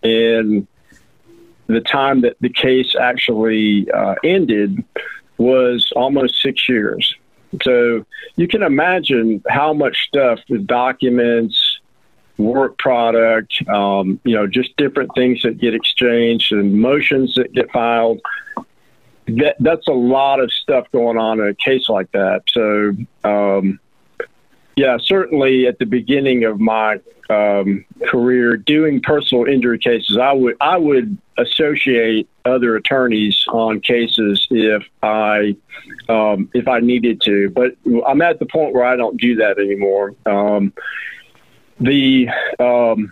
and 0.02 0.66
the 1.68 1.82
time 1.82 2.22
that 2.22 2.38
the 2.40 2.50
case 2.50 2.96
actually 2.96 3.92
uh, 3.92 4.16
ended 4.24 4.82
was 5.38 5.92
almost 5.94 6.42
six 6.42 6.70
years. 6.70 7.14
So 7.64 8.06
you 8.38 8.48
can 8.48 8.64
imagine 8.64 9.44
how 9.50 9.74
much 9.74 10.08
stuff, 10.08 10.40
the 10.48 10.58
documents, 10.58 11.77
work 12.38 12.78
product, 12.78 13.62
um, 13.70 14.20
you 14.24 14.36
know, 14.36 14.48
just 14.48 14.76
different 14.78 15.12
things 15.16 15.42
that 15.44 15.58
get 15.58 15.74
exchanged 15.74 16.52
and 16.52 16.74
motions 16.80 17.36
that 17.36 17.52
get 17.54 17.72
filed. 17.72 18.22
That, 19.28 19.56
that's 19.60 19.88
a 19.88 19.94
lot 19.94 20.40
of 20.40 20.52
stuff 20.52 20.88
going 20.92 21.18
on 21.18 21.40
in 21.40 21.48
a 21.48 21.54
case 21.54 21.90
like 21.90 22.12
that. 22.12 22.44
So, 22.48 22.96
um, 23.30 23.80
yeah, 24.76 24.98
certainly 25.02 25.68
at 25.68 25.80
the 25.80 25.86
beginning 25.86 26.46
of 26.46 26.60
my 26.60 27.00
um, 27.30 27.84
career 28.08 28.56
doing 28.56 29.02
personal 29.02 29.46
injury 29.46 29.80
cases, 29.80 30.18
I 30.18 30.32
would 30.32 30.56
I 30.62 30.78
would 30.78 31.18
associate 31.38 32.30
other 32.46 32.76
attorneys 32.76 33.44
on 33.50 33.82
cases 33.82 34.48
if 34.50 34.84
I 35.04 35.56
um, 36.10 36.50
if 36.54 36.68
I 36.68 36.80
needed 36.80 37.22
to. 37.22 37.50
But 37.50 37.76
I'm 38.08 38.22
at 38.22 38.40
the 38.40 38.46
point 38.46 38.74
where 38.74 38.86
I 38.86 38.96
don't 38.96 39.20
do 39.20 39.36
that 39.38 39.58
anymore. 39.58 40.16
Um, 40.26 40.74
the 41.80 42.30
um, 42.60 43.12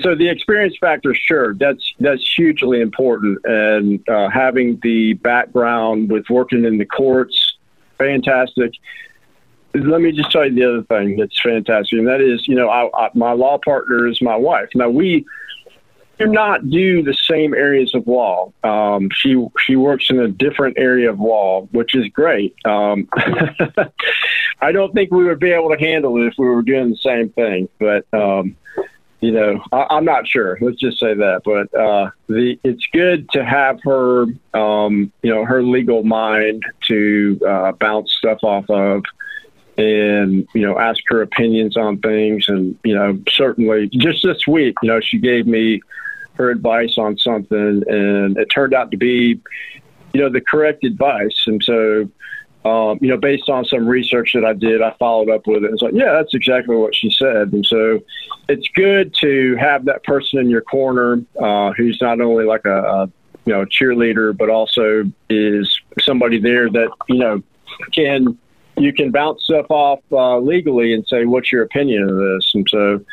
so 0.00 0.14
the 0.14 0.28
experience 0.28 0.76
factor, 0.80 1.14
sure, 1.14 1.54
that's 1.54 1.94
that's 1.98 2.26
hugely 2.34 2.80
important, 2.80 3.38
and 3.44 4.08
uh, 4.08 4.28
having 4.28 4.78
the 4.82 5.14
background 5.14 6.10
with 6.10 6.28
working 6.30 6.64
in 6.64 6.78
the 6.78 6.84
courts, 6.84 7.56
fantastic. 7.98 8.72
Let 9.74 10.00
me 10.00 10.12
just 10.12 10.32
tell 10.32 10.44
you 10.46 10.54
the 10.54 10.64
other 10.64 10.82
thing 10.82 11.16
that's 11.16 11.40
fantastic, 11.40 11.98
and 11.98 12.08
that 12.08 12.20
is, 12.20 12.46
you 12.46 12.54
know, 12.54 12.68
I, 12.68 12.90
I, 12.96 13.10
my 13.14 13.32
law 13.32 13.58
partner 13.58 14.06
is 14.06 14.20
my 14.20 14.36
wife. 14.36 14.68
Now 14.74 14.90
we 14.90 15.26
do 16.20 16.26
not 16.26 16.68
do 16.68 17.02
the 17.02 17.14
same 17.14 17.54
areas 17.54 17.94
of 17.94 18.06
law. 18.06 18.52
Um, 18.62 19.08
she 19.12 19.44
she 19.58 19.76
works 19.76 20.10
in 20.10 20.20
a 20.20 20.28
different 20.28 20.78
area 20.78 21.10
of 21.10 21.18
law, 21.18 21.62
which 21.72 21.94
is 21.94 22.06
great. 22.08 22.54
Um, 22.64 23.08
I 24.60 24.72
don't 24.72 24.92
think 24.92 25.10
we 25.10 25.24
would 25.24 25.40
be 25.40 25.50
able 25.50 25.70
to 25.70 25.78
handle 25.78 26.22
it 26.22 26.26
if 26.26 26.34
we 26.38 26.46
were 26.46 26.62
doing 26.62 26.90
the 26.90 26.96
same 26.96 27.30
thing, 27.30 27.68
but 27.78 28.04
um, 28.12 28.56
you 29.20 29.32
know, 29.32 29.62
I, 29.72 29.96
am 29.96 30.04
not 30.04 30.26
sure. 30.26 30.58
Let's 30.60 30.78
just 30.78 30.98
say 30.98 31.14
that. 31.14 31.42
But 31.44 31.78
uh, 31.78 32.10
the 32.28 32.58
it's 32.64 32.86
good 32.92 33.28
to 33.30 33.44
have 33.44 33.80
her, 33.82 34.26
um, 34.54 35.12
you 35.22 35.34
know, 35.34 35.44
her 35.44 35.62
legal 35.62 36.02
mind 36.02 36.62
to 36.88 37.40
uh, 37.46 37.72
bounce 37.72 38.12
stuff 38.12 38.38
off 38.42 38.68
of 38.68 39.04
and 39.76 40.46
you 40.54 40.60
know 40.60 40.78
ask 40.78 41.00
her 41.06 41.22
opinions 41.22 41.76
on 41.76 41.98
things 41.98 42.48
and 42.48 42.78
you 42.84 42.94
know 42.94 43.18
certainly 43.28 43.88
just 43.88 44.22
this 44.22 44.46
week 44.46 44.74
you 44.82 44.88
know 44.88 45.00
she 45.00 45.16
gave 45.18 45.46
me 45.46 45.80
her 46.40 46.50
advice 46.50 46.96
on 46.96 47.18
something, 47.18 47.82
and 47.86 48.36
it 48.38 48.46
turned 48.46 48.74
out 48.74 48.90
to 48.90 48.96
be, 48.96 49.40
you 50.12 50.20
know, 50.20 50.30
the 50.30 50.40
correct 50.40 50.84
advice. 50.84 51.44
And 51.46 51.62
so, 51.62 52.08
um, 52.64 52.98
you 53.00 53.08
know, 53.08 53.16
based 53.16 53.48
on 53.48 53.64
some 53.64 53.86
research 53.86 54.32
that 54.32 54.44
I 54.44 54.54
did, 54.54 54.82
I 54.82 54.94
followed 54.98 55.30
up 55.30 55.46
with 55.46 55.64
it. 55.64 55.70
It's 55.72 55.82
like, 55.82 55.94
yeah, 55.94 56.12
that's 56.12 56.34
exactly 56.34 56.76
what 56.76 56.94
she 56.94 57.10
said. 57.10 57.52
And 57.52 57.64
so, 57.64 58.00
it's 58.48 58.68
good 58.74 59.14
to 59.20 59.56
have 59.56 59.84
that 59.84 60.02
person 60.04 60.38
in 60.38 60.48
your 60.48 60.62
corner 60.62 61.22
uh, 61.40 61.72
who's 61.72 61.98
not 62.00 62.20
only 62.20 62.44
like 62.44 62.64
a, 62.64 62.82
a 62.82 63.10
you 63.44 63.52
know 63.52 63.64
cheerleader, 63.64 64.36
but 64.36 64.48
also 64.48 65.04
is 65.28 65.80
somebody 66.00 66.40
there 66.40 66.70
that 66.70 66.90
you 67.08 67.18
know 67.18 67.42
can 67.92 68.38
you 68.76 68.92
can 68.92 69.10
bounce 69.10 69.44
stuff 69.44 69.66
off 69.70 70.00
uh, 70.10 70.38
legally 70.38 70.94
and 70.94 71.06
say, 71.06 71.24
"What's 71.24 71.52
your 71.52 71.62
opinion 71.62 72.08
of 72.08 72.16
this?" 72.16 72.52
And 72.54 72.66
so, 72.68 73.04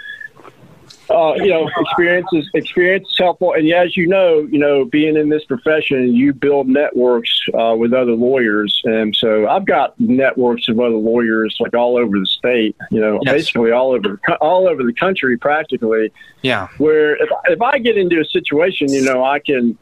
uh, 1.09 1.33
you 1.35 1.47
know, 1.47 1.69
experience 1.79 2.27
is 2.33 2.49
experience 2.53 3.07
is 3.09 3.17
helpful. 3.17 3.53
And 3.53 3.67
yeah, 3.67 3.83
as 3.83 3.95
you 3.95 4.07
know, 4.07 4.47
you 4.51 4.59
know, 4.59 4.85
being 4.85 5.15
in 5.15 5.29
this 5.29 5.43
profession, 5.45 6.13
you 6.13 6.33
build 6.33 6.67
networks 6.67 7.45
uh, 7.53 7.75
with 7.77 7.93
other 7.93 8.11
lawyers, 8.13 8.81
and 8.85 9.15
so 9.15 9.47
I've 9.47 9.65
got 9.65 9.99
networks 9.99 10.67
of 10.67 10.79
other 10.79 10.95
lawyers 10.95 11.57
like 11.59 11.73
all 11.73 11.97
over 11.97 12.19
the 12.19 12.25
state. 12.25 12.75
You 12.91 13.01
know, 13.01 13.19
Yes. 13.23 13.33
basically 13.33 13.71
all 13.71 13.91
over 13.91 14.19
all 14.41 14.67
over 14.67 14.83
the 14.83 14.93
country, 14.93 15.37
practically. 15.37 16.11
Yeah. 16.41 16.67
Where 16.77 17.15
if 17.15 17.29
if 17.45 17.61
I 17.61 17.79
get 17.79 17.97
into 17.97 18.19
a 18.19 18.25
situation, 18.25 18.91
you 18.91 19.03
know, 19.03 19.23
I 19.23 19.39
can. 19.39 19.77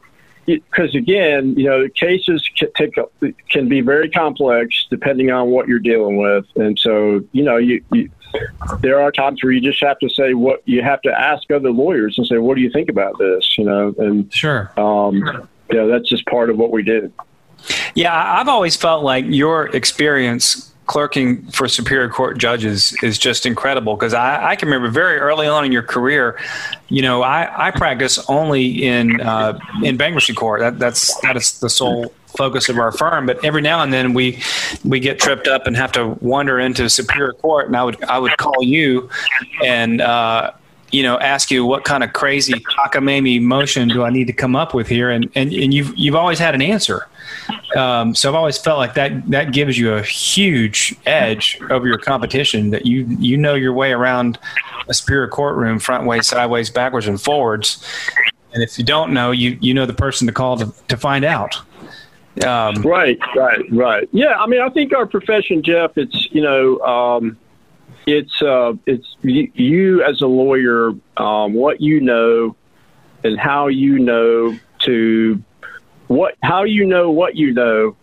Because 0.46 0.94
again, 0.94 1.56
you 1.58 1.64
know, 1.66 1.90
cases 1.90 2.48
can, 2.56 2.70
take, 2.78 2.94
can 3.50 3.68
be 3.68 3.82
very 3.82 4.12
complex 4.12 4.86
depending 4.92 5.32
on 5.32 5.50
what 5.50 5.68
you're 5.68 5.80
dealing 5.80 6.18
with, 6.18 6.46
and 6.56 6.78
so 6.78 7.24
you 7.32 7.44
know, 7.44 7.58
you, 7.58 7.84
you 7.92 8.12
there 8.82 9.02
are 9.02 9.12
times 9.12 9.44
where 9.44 9.52
you 9.52 9.62
just 9.62 9.82
have 9.84 10.00
to 10.00 10.10
say 10.10 10.34
what 10.34 10.62
you 10.66 10.82
have 10.82 11.02
to 11.04 11.12
ask 11.12 11.50
other 11.52 11.72
lawyers 11.72 12.18
and 12.18 12.26
say, 12.28 12.38
what 12.38 12.56
do 12.56 12.62
you 12.62 12.70
think 12.72 12.90
about 12.90 13.18
this? 13.18 13.58
You 13.58 13.66
know, 13.66 13.94
and 13.98 14.34
Sure. 14.34 14.72
um, 14.78 15.16
you 15.70 15.78
know, 15.78 15.88
that's 15.88 16.08
just 16.10 16.26
part 16.28 16.50
of 16.50 16.58
what 16.58 16.72
we 16.72 16.84
do. 16.84 17.12
Yeah, 17.96 18.14
I- 18.14 18.40
I've 18.42 18.48
always 18.48 18.76
felt 18.76 19.04
like 19.04 19.26
your 19.28 19.68
experience 19.76 20.72
clerking 20.88 21.42
for 21.48 21.68
Superior 21.68 22.10
Court 22.10 22.38
judges 22.38 22.96
is 23.02 23.18
just 23.18 23.48
incredible 23.48 23.96
because 23.96 24.14
I, 24.14 24.52
I 24.52 24.56
can 24.56 24.68
remember 24.68 24.90
very 24.90 25.18
early 25.18 25.48
on 25.48 25.66
in 25.66 25.72
your 25.72 25.82
career, 25.82 26.40
you 26.90 27.02
know, 27.02 27.24
I, 27.24 27.70
I 27.70 27.72
practice 27.72 28.24
only 28.30 28.86
in 28.86 29.20
uh, 29.20 29.58
in 29.82 29.98
bankruptcy 29.98 30.34
court. 30.34 30.60
That, 30.60 30.78
that's 30.78 31.20
that 31.22 31.36
is 31.38 31.60
the 31.60 31.72
sole 31.72 32.14
focus 32.36 32.70
of 32.70 32.78
our 32.78 32.92
firm. 32.92 33.26
But 33.26 33.44
every 33.44 33.62
now 33.62 33.82
and 33.82 33.92
then 33.92 34.14
we 34.14 34.42
we 34.84 35.00
get 35.00 35.20
tripped 35.20 35.48
up 35.48 35.68
and 35.68 35.76
have 35.76 35.92
to 35.94 36.10
wander 36.22 36.60
into 36.60 36.90
Superior 36.90 37.34
Court, 37.34 37.68
and 37.68 37.76
I 37.76 37.84
would 37.84 38.04
I 38.04 38.20
would 38.20 38.38
call 38.38 38.64
you 38.64 39.10
and. 39.64 40.02
Uh, 40.02 40.52
you 40.92 41.04
know, 41.04 41.20
ask 41.20 41.52
you 41.52 41.66
what 41.66 41.84
kind 41.84 42.06
of 42.06 42.14
crazy 42.14 42.54
cockamamie 42.54 43.42
motion 43.42 43.90
do 43.90 44.04
I 44.04 44.10
need 44.10 44.28
to 44.28 44.34
come 44.34 44.56
up 44.56 44.74
with 44.74 44.88
here, 44.88 45.10
and 45.10 45.30
and, 45.36 45.52
and 45.52 45.74
you've 45.74 45.94
you've 45.98 46.16
always 46.16 46.40
had 46.40 46.56
an 46.56 46.62
answer. 46.62 47.08
Um, 47.76 48.16
so 48.16 48.30
I've 48.30 48.36
always 48.36 48.58
felt 48.58 48.78
like 48.78 48.94
that 48.94 49.30
that 49.30 49.52
gives 49.52 49.78
you 49.78 49.94
a 49.94 50.02
huge 50.02 50.96
edge 51.06 51.60
over 51.70 51.86
your 51.88 51.98
competition. 51.98 52.70
That 52.70 52.86
you 52.86 53.06
you 53.20 53.36
know 53.36 53.56
your 53.56 53.74
way 53.74 53.92
around 53.92 54.40
a 54.88 54.94
superior 54.94 55.28
courtroom, 55.28 55.80
front 55.80 56.06
way, 56.06 56.22
sideways, 56.22 56.70
backwards, 56.70 57.08
and 57.08 57.22
forwards. 57.22 57.84
And 58.54 58.64
if 58.64 58.78
you 58.78 58.86
don't 58.86 59.14
know, 59.14 59.32
you 59.32 59.58
you 59.60 59.74
know 59.74 59.86
the 59.86 59.94
person 59.94 60.28
to 60.28 60.34
call 60.34 60.58
to, 60.58 60.74
to 60.88 60.98
find 60.98 61.26
out. 61.26 61.60
Um, 62.44 62.76
Right, 62.82 63.18
right, 63.36 63.72
right. 63.72 64.10
Yeah, 64.12 64.36
I 64.36 64.48
mean, 64.48 64.62
I 64.62 64.70
think 64.70 64.94
our 64.94 65.06
profession, 65.06 65.64
Jeff, 65.64 65.98
it's 65.98 66.28
you 66.32 66.42
know, 66.42 66.80
um, 66.80 67.38
it's 68.06 68.42
uh, 68.42 68.74
it's 68.86 69.16
you, 69.22 69.52
you 69.54 70.04
as 70.04 70.22
a 70.22 70.28
lawyer, 70.28 70.92
um, 71.18 71.54
what 71.54 71.82
you 71.82 72.02
know, 72.02 72.56
and 73.24 73.40
how 73.40 73.68
you 73.68 74.00
know 74.00 74.58
to 74.80 75.42
what 76.08 76.36
how 76.44 76.64
you 76.64 76.86
know 76.86 77.10
what 77.10 77.36
you 77.36 77.54
know 77.54 77.96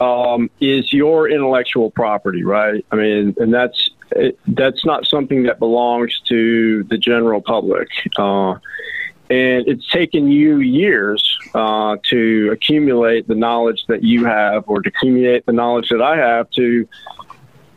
um, 0.00 0.50
is 0.60 0.92
your 0.92 1.28
intellectual 1.28 1.90
property, 1.90 2.42
right? 2.42 2.84
I 2.90 2.96
mean, 2.96 3.34
and 3.38 3.52
that's 3.52 3.90
it, 4.12 4.38
that's 4.46 4.84
not 4.84 5.06
something 5.06 5.44
that 5.44 5.58
belongs 5.58 6.20
to 6.28 6.84
the 6.84 6.98
general 6.98 7.40
public. 7.40 7.88
Uh, 8.16 8.56
and 9.30 9.66
it's 9.66 9.88
taken 9.88 10.30
you 10.30 10.58
years 10.58 11.38
uh, 11.54 11.96
to 12.10 12.50
accumulate 12.52 13.28
the 13.28 13.34
knowledge 13.34 13.84
that 13.88 14.02
you 14.02 14.24
have, 14.24 14.64
or 14.66 14.82
to 14.82 14.88
accumulate 14.88 15.46
the 15.46 15.52
knowledge 15.52 15.88
that 15.88 16.02
I 16.02 16.16
have 16.16 16.50
to 16.52 16.88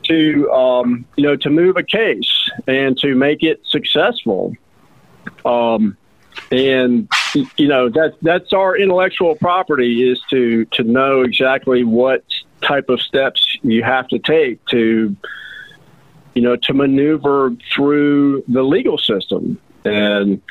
to 0.03 0.51
um, 0.51 1.05
you 1.15 1.23
know 1.23 1.35
to 1.35 1.49
move 1.49 1.77
a 1.77 1.83
case 1.83 2.49
and 2.67 2.97
to 2.99 3.15
make 3.15 3.43
it 3.43 3.61
successful. 3.65 4.55
Um, 5.45 5.97
and 6.51 7.09
you 7.57 7.67
know 7.67 7.89
that 7.89 8.15
that's 8.21 8.53
our 8.53 8.77
intellectual 8.77 9.35
property 9.35 10.09
is 10.09 10.21
to 10.29 10.65
to 10.65 10.83
know 10.83 11.21
exactly 11.21 11.83
what 11.83 12.23
type 12.61 12.89
of 12.89 13.01
steps 13.01 13.57
you 13.63 13.83
have 13.83 14.07
to 14.09 14.19
take 14.19 14.63
to 14.65 15.15
you 16.33 16.41
know 16.41 16.55
to 16.55 16.73
maneuver 16.73 17.55
through 17.73 18.43
the 18.47 18.61
legal 18.61 18.97
system 18.97 19.59
and 19.85 20.41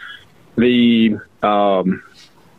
the 0.57 1.19
um, 1.43 2.03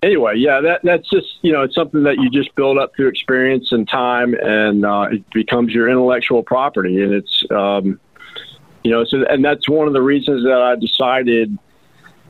anyway 0.03 0.35
yeah 0.35 0.61
that 0.61 0.81
that's 0.83 1.09
just 1.09 1.39
you 1.41 1.51
know 1.51 1.63
it's 1.63 1.75
something 1.75 2.03
that 2.03 2.17
you 2.17 2.29
just 2.29 2.53
build 2.55 2.77
up 2.77 2.95
through 2.95 3.07
experience 3.07 3.71
and 3.71 3.87
time 3.87 4.35
and 4.35 4.85
uh, 4.85 5.07
it 5.11 5.29
becomes 5.31 5.73
your 5.73 5.89
intellectual 5.89 6.43
property 6.43 7.01
and 7.01 7.13
it's 7.13 7.43
um, 7.51 7.99
you 8.83 8.91
know 8.91 9.03
so 9.05 9.23
and 9.29 9.43
that's 9.43 9.67
one 9.67 9.87
of 9.87 9.93
the 9.93 10.01
reasons 10.01 10.43
that 10.43 10.61
I 10.61 10.75
decided 10.75 11.57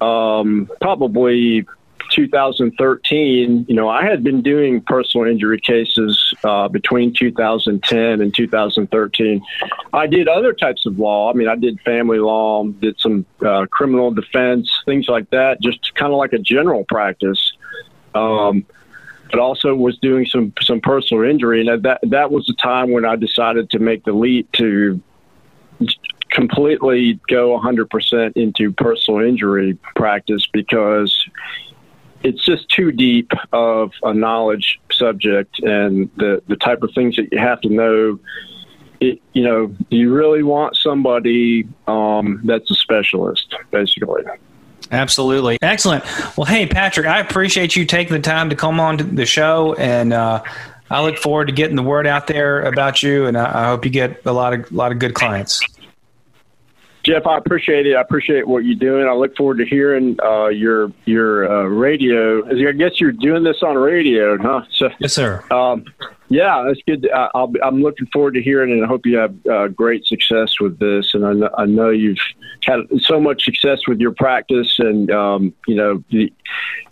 um, 0.02 0.70
probably 0.82 1.66
2013, 2.12 3.66
you 3.68 3.76
know, 3.76 3.90
I 3.90 4.06
had 4.06 4.24
been 4.24 4.42
doing 4.42 4.82
personal 4.82 5.28
injury 5.28 5.60
cases 5.60 6.34
uh, 6.44 6.68
between 6.68 7.14
2010 7.14 8.22
and 8.22 8.34
2013. 8.34 9.42
I 9.94 10.08
did 10.08 10.28
other 10.28 10.54
types 10.54 10.86
of 10.86 11.00
law. 11.00 11.32
I 11.32 11.34
mean, 11.34 11.48
I 11.48 11.56
did 11.56 11.80
family 11.82 12.20
law, 12.20 12.66
did 12.66 13.00
some 13.00 13.26
uh, 13.46 13.66
criminal 13.72 14.12
defense, 14.12 14.70
things 14.86 15.08
like 15.08 15.30
that, 15.32 15.62
just 15.62 15.94
kind 15.96 16.12
of 16.12 16.18
like 16.18 16.34
a 16.34 16.40
general 16.40 16.86
practice. 16.86 17.54
Um, 18.14 18.66
but 19.32 19.40
also 19.40 19.74
was 19.74 19.98
doing 19.98 20.26
some 20.26 20.54
some 20.62 20.80
personal 20.80 21.24
injury, 21.24 21.66
and 21.66 21.84
that 21.84 22.00
that 22.04 22.32
was 22.32 22.46
the 22.46 22.54
time 22.54 22.92
when 22.92 23.06
I 23.06 23.16
decided 23.16 23.70
to 23.72 23.80
make 23.80 24.06
the 24.06 24.14
leap 24.14 24.52
to 24.54 25.02
completely 26.36 27.20
go 27.30 27.58
100% 27.58 28.34
into 28.36 28.72
personal 28.74 29.22
injury 29.22 29.78
practice 29.96 30.46
because 30.52 31.28
it's 32.26 32.44
just 32.44 32.68
too 32.70 32.92
deep 32.92 33.32
of 33.54 33.92
a 34.02 34.14
knowledge 34.14 34.80
subject 34.92 35.60
and 35.60 36.10
the, 36.18 36.42
the 36.48 36.56
type 36.56 36.82
of 36.82 36.92
things 36.96 37.16
that 37.18 37.32
you 37.32 37.38
have 37.38 37.62
to 37.62 37.70
know. 37.70 38.20
It, 39.00 39.22
you 39.34 39.44
know, 39.44 39.76
you 39.90 40.12
really 40.12 40.42
want 40.42 40.76
somebody 40.76 41.68
um, 41.88 42.42
that's 42.44 42.72
a 42.72 42.74
specialist, 42.74 43.54
basically. 43.70 44.24
Absolutely. 44.92 45.60
Excellent. 45.62 46.04
Well, 46.36 46.46
hey, 46.46 46.66
Patrick, 46.66 47.06
I 47.06 47.20
appreciate 47.20 47.76
you 47.76 47.86
taking 47.86 48.14
the 48.14 48.22
time 48.22 48.50
to 48.50 48.56
come 48.56 48.80
on 48.80 48.98
to 48.98 49.04
the 49.04 49.26
show. 49.26 49.76
And 49.76 50.12
uh, 50.12 50.44
I 50.90 51.04
look 51.04 51.18
forward 51.18 51.46
to 51.48 51.54
getting 51.54 51.76
the 51.76 51.84
word 51.84 52.08
out 52.08 52.26
there 52.26 52.64
about 52.64 53.04
you. 53.04 53.28
And 53.28 53.38
I, 53.38 53.66
I 53.66 53.68
hope 53.68 53.86
you 53.86 53.92
get 53.92 54.26
a 54.26 54.32
lot 54.32 54.54
of, 54.54 54.72
a 54.72 54.74
lot 54.74 54.92
of 54.92 54.98
good 54.98 55.14
clients. 55.14 55.62
Jeff, 57.06 57.28
I 57.28 57.38
appreciate 57.38 57.86
it. 57.86 57.96
I 57.96 58.02
appreciate 58.02 58.48
what 58.48 58.66
you're 58.66 58.74
doing. 58.80 59.08
I 59.08 59.14
look 59.14 59.36
forward 59.38 59.60
to 59.60 59.66
hearing 59.66 60.18
uh, 60.24 60.48
your 60.48 60.92
your 61.06 61.48
uh, 61.52 61.64
radio. 61.66 62.44
I 62.50 62.72
guess 62.72 63.00
you're 63.00 63.12
doing 63.12 63.44
this 63.44 63.58
on 63.62 63.78
radio, 63.78 64.38
huh? 64.40 64.64
So, 64.72 64.90
Yes, 65.00 65.14
sir. 65.14 65.44
um, 65.52 65.86
yeah, 66.30 66.64
that's 66.68 66.80
good. 66.88 67.08
I, 67.14 67.30
I'll, 67.36 67.46
be- 67.46 67.62
I'm 67.62 67.84
looking 67.84 68.08
forward 68.08 68.34
to 68.34 68.42
hearing 68.42 68.72
it, 68.72 68.74
and 68.78 68.84
I 68.86 68.88
hope 68.88 69.06
you 69.06 69.18
have 69.18 69.36
uh, 69.46 69.68
great 69.68 70.08
success 70.08 70.60
with 70.60 70.80
this. 70.80 71.14
And 71.14 71.24
I 71.28 71.34
know, 71.34 71.50
I 71.56 71.66
know 71.66 71.90
you've 71.92 72.18
had 72.64 72.80
so 73.00 73.22
much 73.22 73.44
success 73.46 73.82
with 73.88 74.00
your 74.00 74.12
practice, 74.14 74.80
and 74.80 75.12
um, 75.12 75.54
you 75.68 75.76
know, 75.76 76.04
the, 76.10 76.34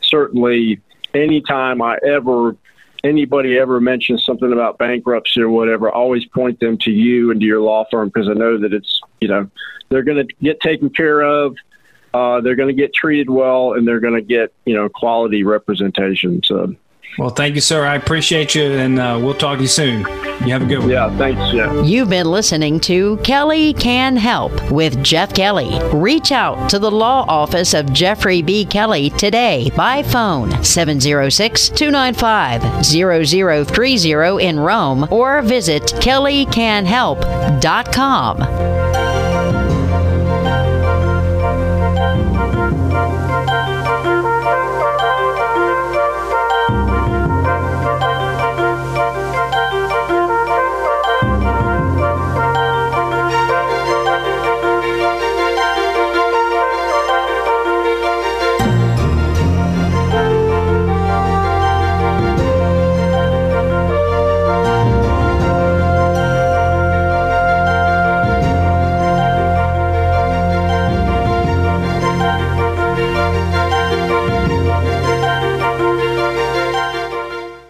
certainly 0.02 0.80
anytime 1.16 1.82
I 1.82 1.98
ever 2.08 2.56
anybody 3.04 3.58
ever 3.58 3.82
mentions 3.82 4.26
something 4.26 4.52
about 4.52 4.78
bankruptcy 4.78 5.42
or 5.42 5.50
whatever, 5.50 5.92
always 5.92 6.26
point 6.26 6.60
them 6.60 6.78
to 6.80 6.92
you 6.92 7.32
and 7.32 7.40
to 7.40 7.46
your 7.46 7.62
law 7.62 7.86
firm 7.92 8.10
because 8.10 8.30
I 8.30 8.34
know 8.34 8.58
that 8.60 8.74
it's 8.74 9.02
you 9.22 9.28
know 9.28 9.50
they're 9.90 10.04
going 10.04 10.28
to 10.28 10.34
get 10.42 10.60
taken 10.62 10.90
care 10.90 11.22
of. 11.22 11.56
Uh, 12.14 12.42
they're 12.42 12.56
going 12.56 12.76
to 12.76 12.80
get 12.80 12.94
treated 12.94 13.30
well, 13.30 13.74
and 13.74 13.88
they're 13.88 14.00
going 14.00 14.14
to 14.14 14.22
get 14.22 14.54
you 14.66 14.76
know 14.76 14.90
quality 14.90 15.44
representation. 15.44 16.42
So 16.44 16.76
Well, 17.18 17.30
thank 17.30 17.56
you, 17.56 17.62
sir. 17.62 17.86
I 17.86 17.96
appreciate 17.96 18.54
you. 18.56 18.64
And 18.64 19.00
uh, 19.00 19.18
we'll 19.22 19.36
talk 19.36 19.58
to 19.58 19.62
you 19.64 19.68
soon. 19.68 20.00
You 20.46 20.52
have 20.52 20.64
a 20.64 20.66
good 20.66 20.80
one. 20.80 20.90
yeah, 20.90 21.16
thanks, 21.18 21.52
Jeff. 21.52 21.86
You've 21.86 22.10
been 22.10 22.30
listening 22.30 22.80
to 22.82 23.16
Kelly 23.18 23.74
Can 23.74 24.18
Help 24.18 24.72
with 24.72 25.02
Jeff 25.04 25.34
Kelly. 25.34 25.80
Reach 25.94 26.32
out 26.32 26.70
to 26.72 26.80
the 26.80 26.92
law 26.92 27.26
office 27.28 27.74
of 27.74 27.92
Jeffrey 27.94 28.42
B. 28.42 28.66
Kelly 28.66 29.10
today 29.12 29.72
by 29.78 30.04
phone 30.04 30.52
706 30.64 31.70
295 31.70 32.86
0030 32.86 34.44
in 34.44 34.60
Rome 34.60 35.08
or 35.12 35.42
visit 35.44 35.84
kellycanhelp.com. 35.84 38.83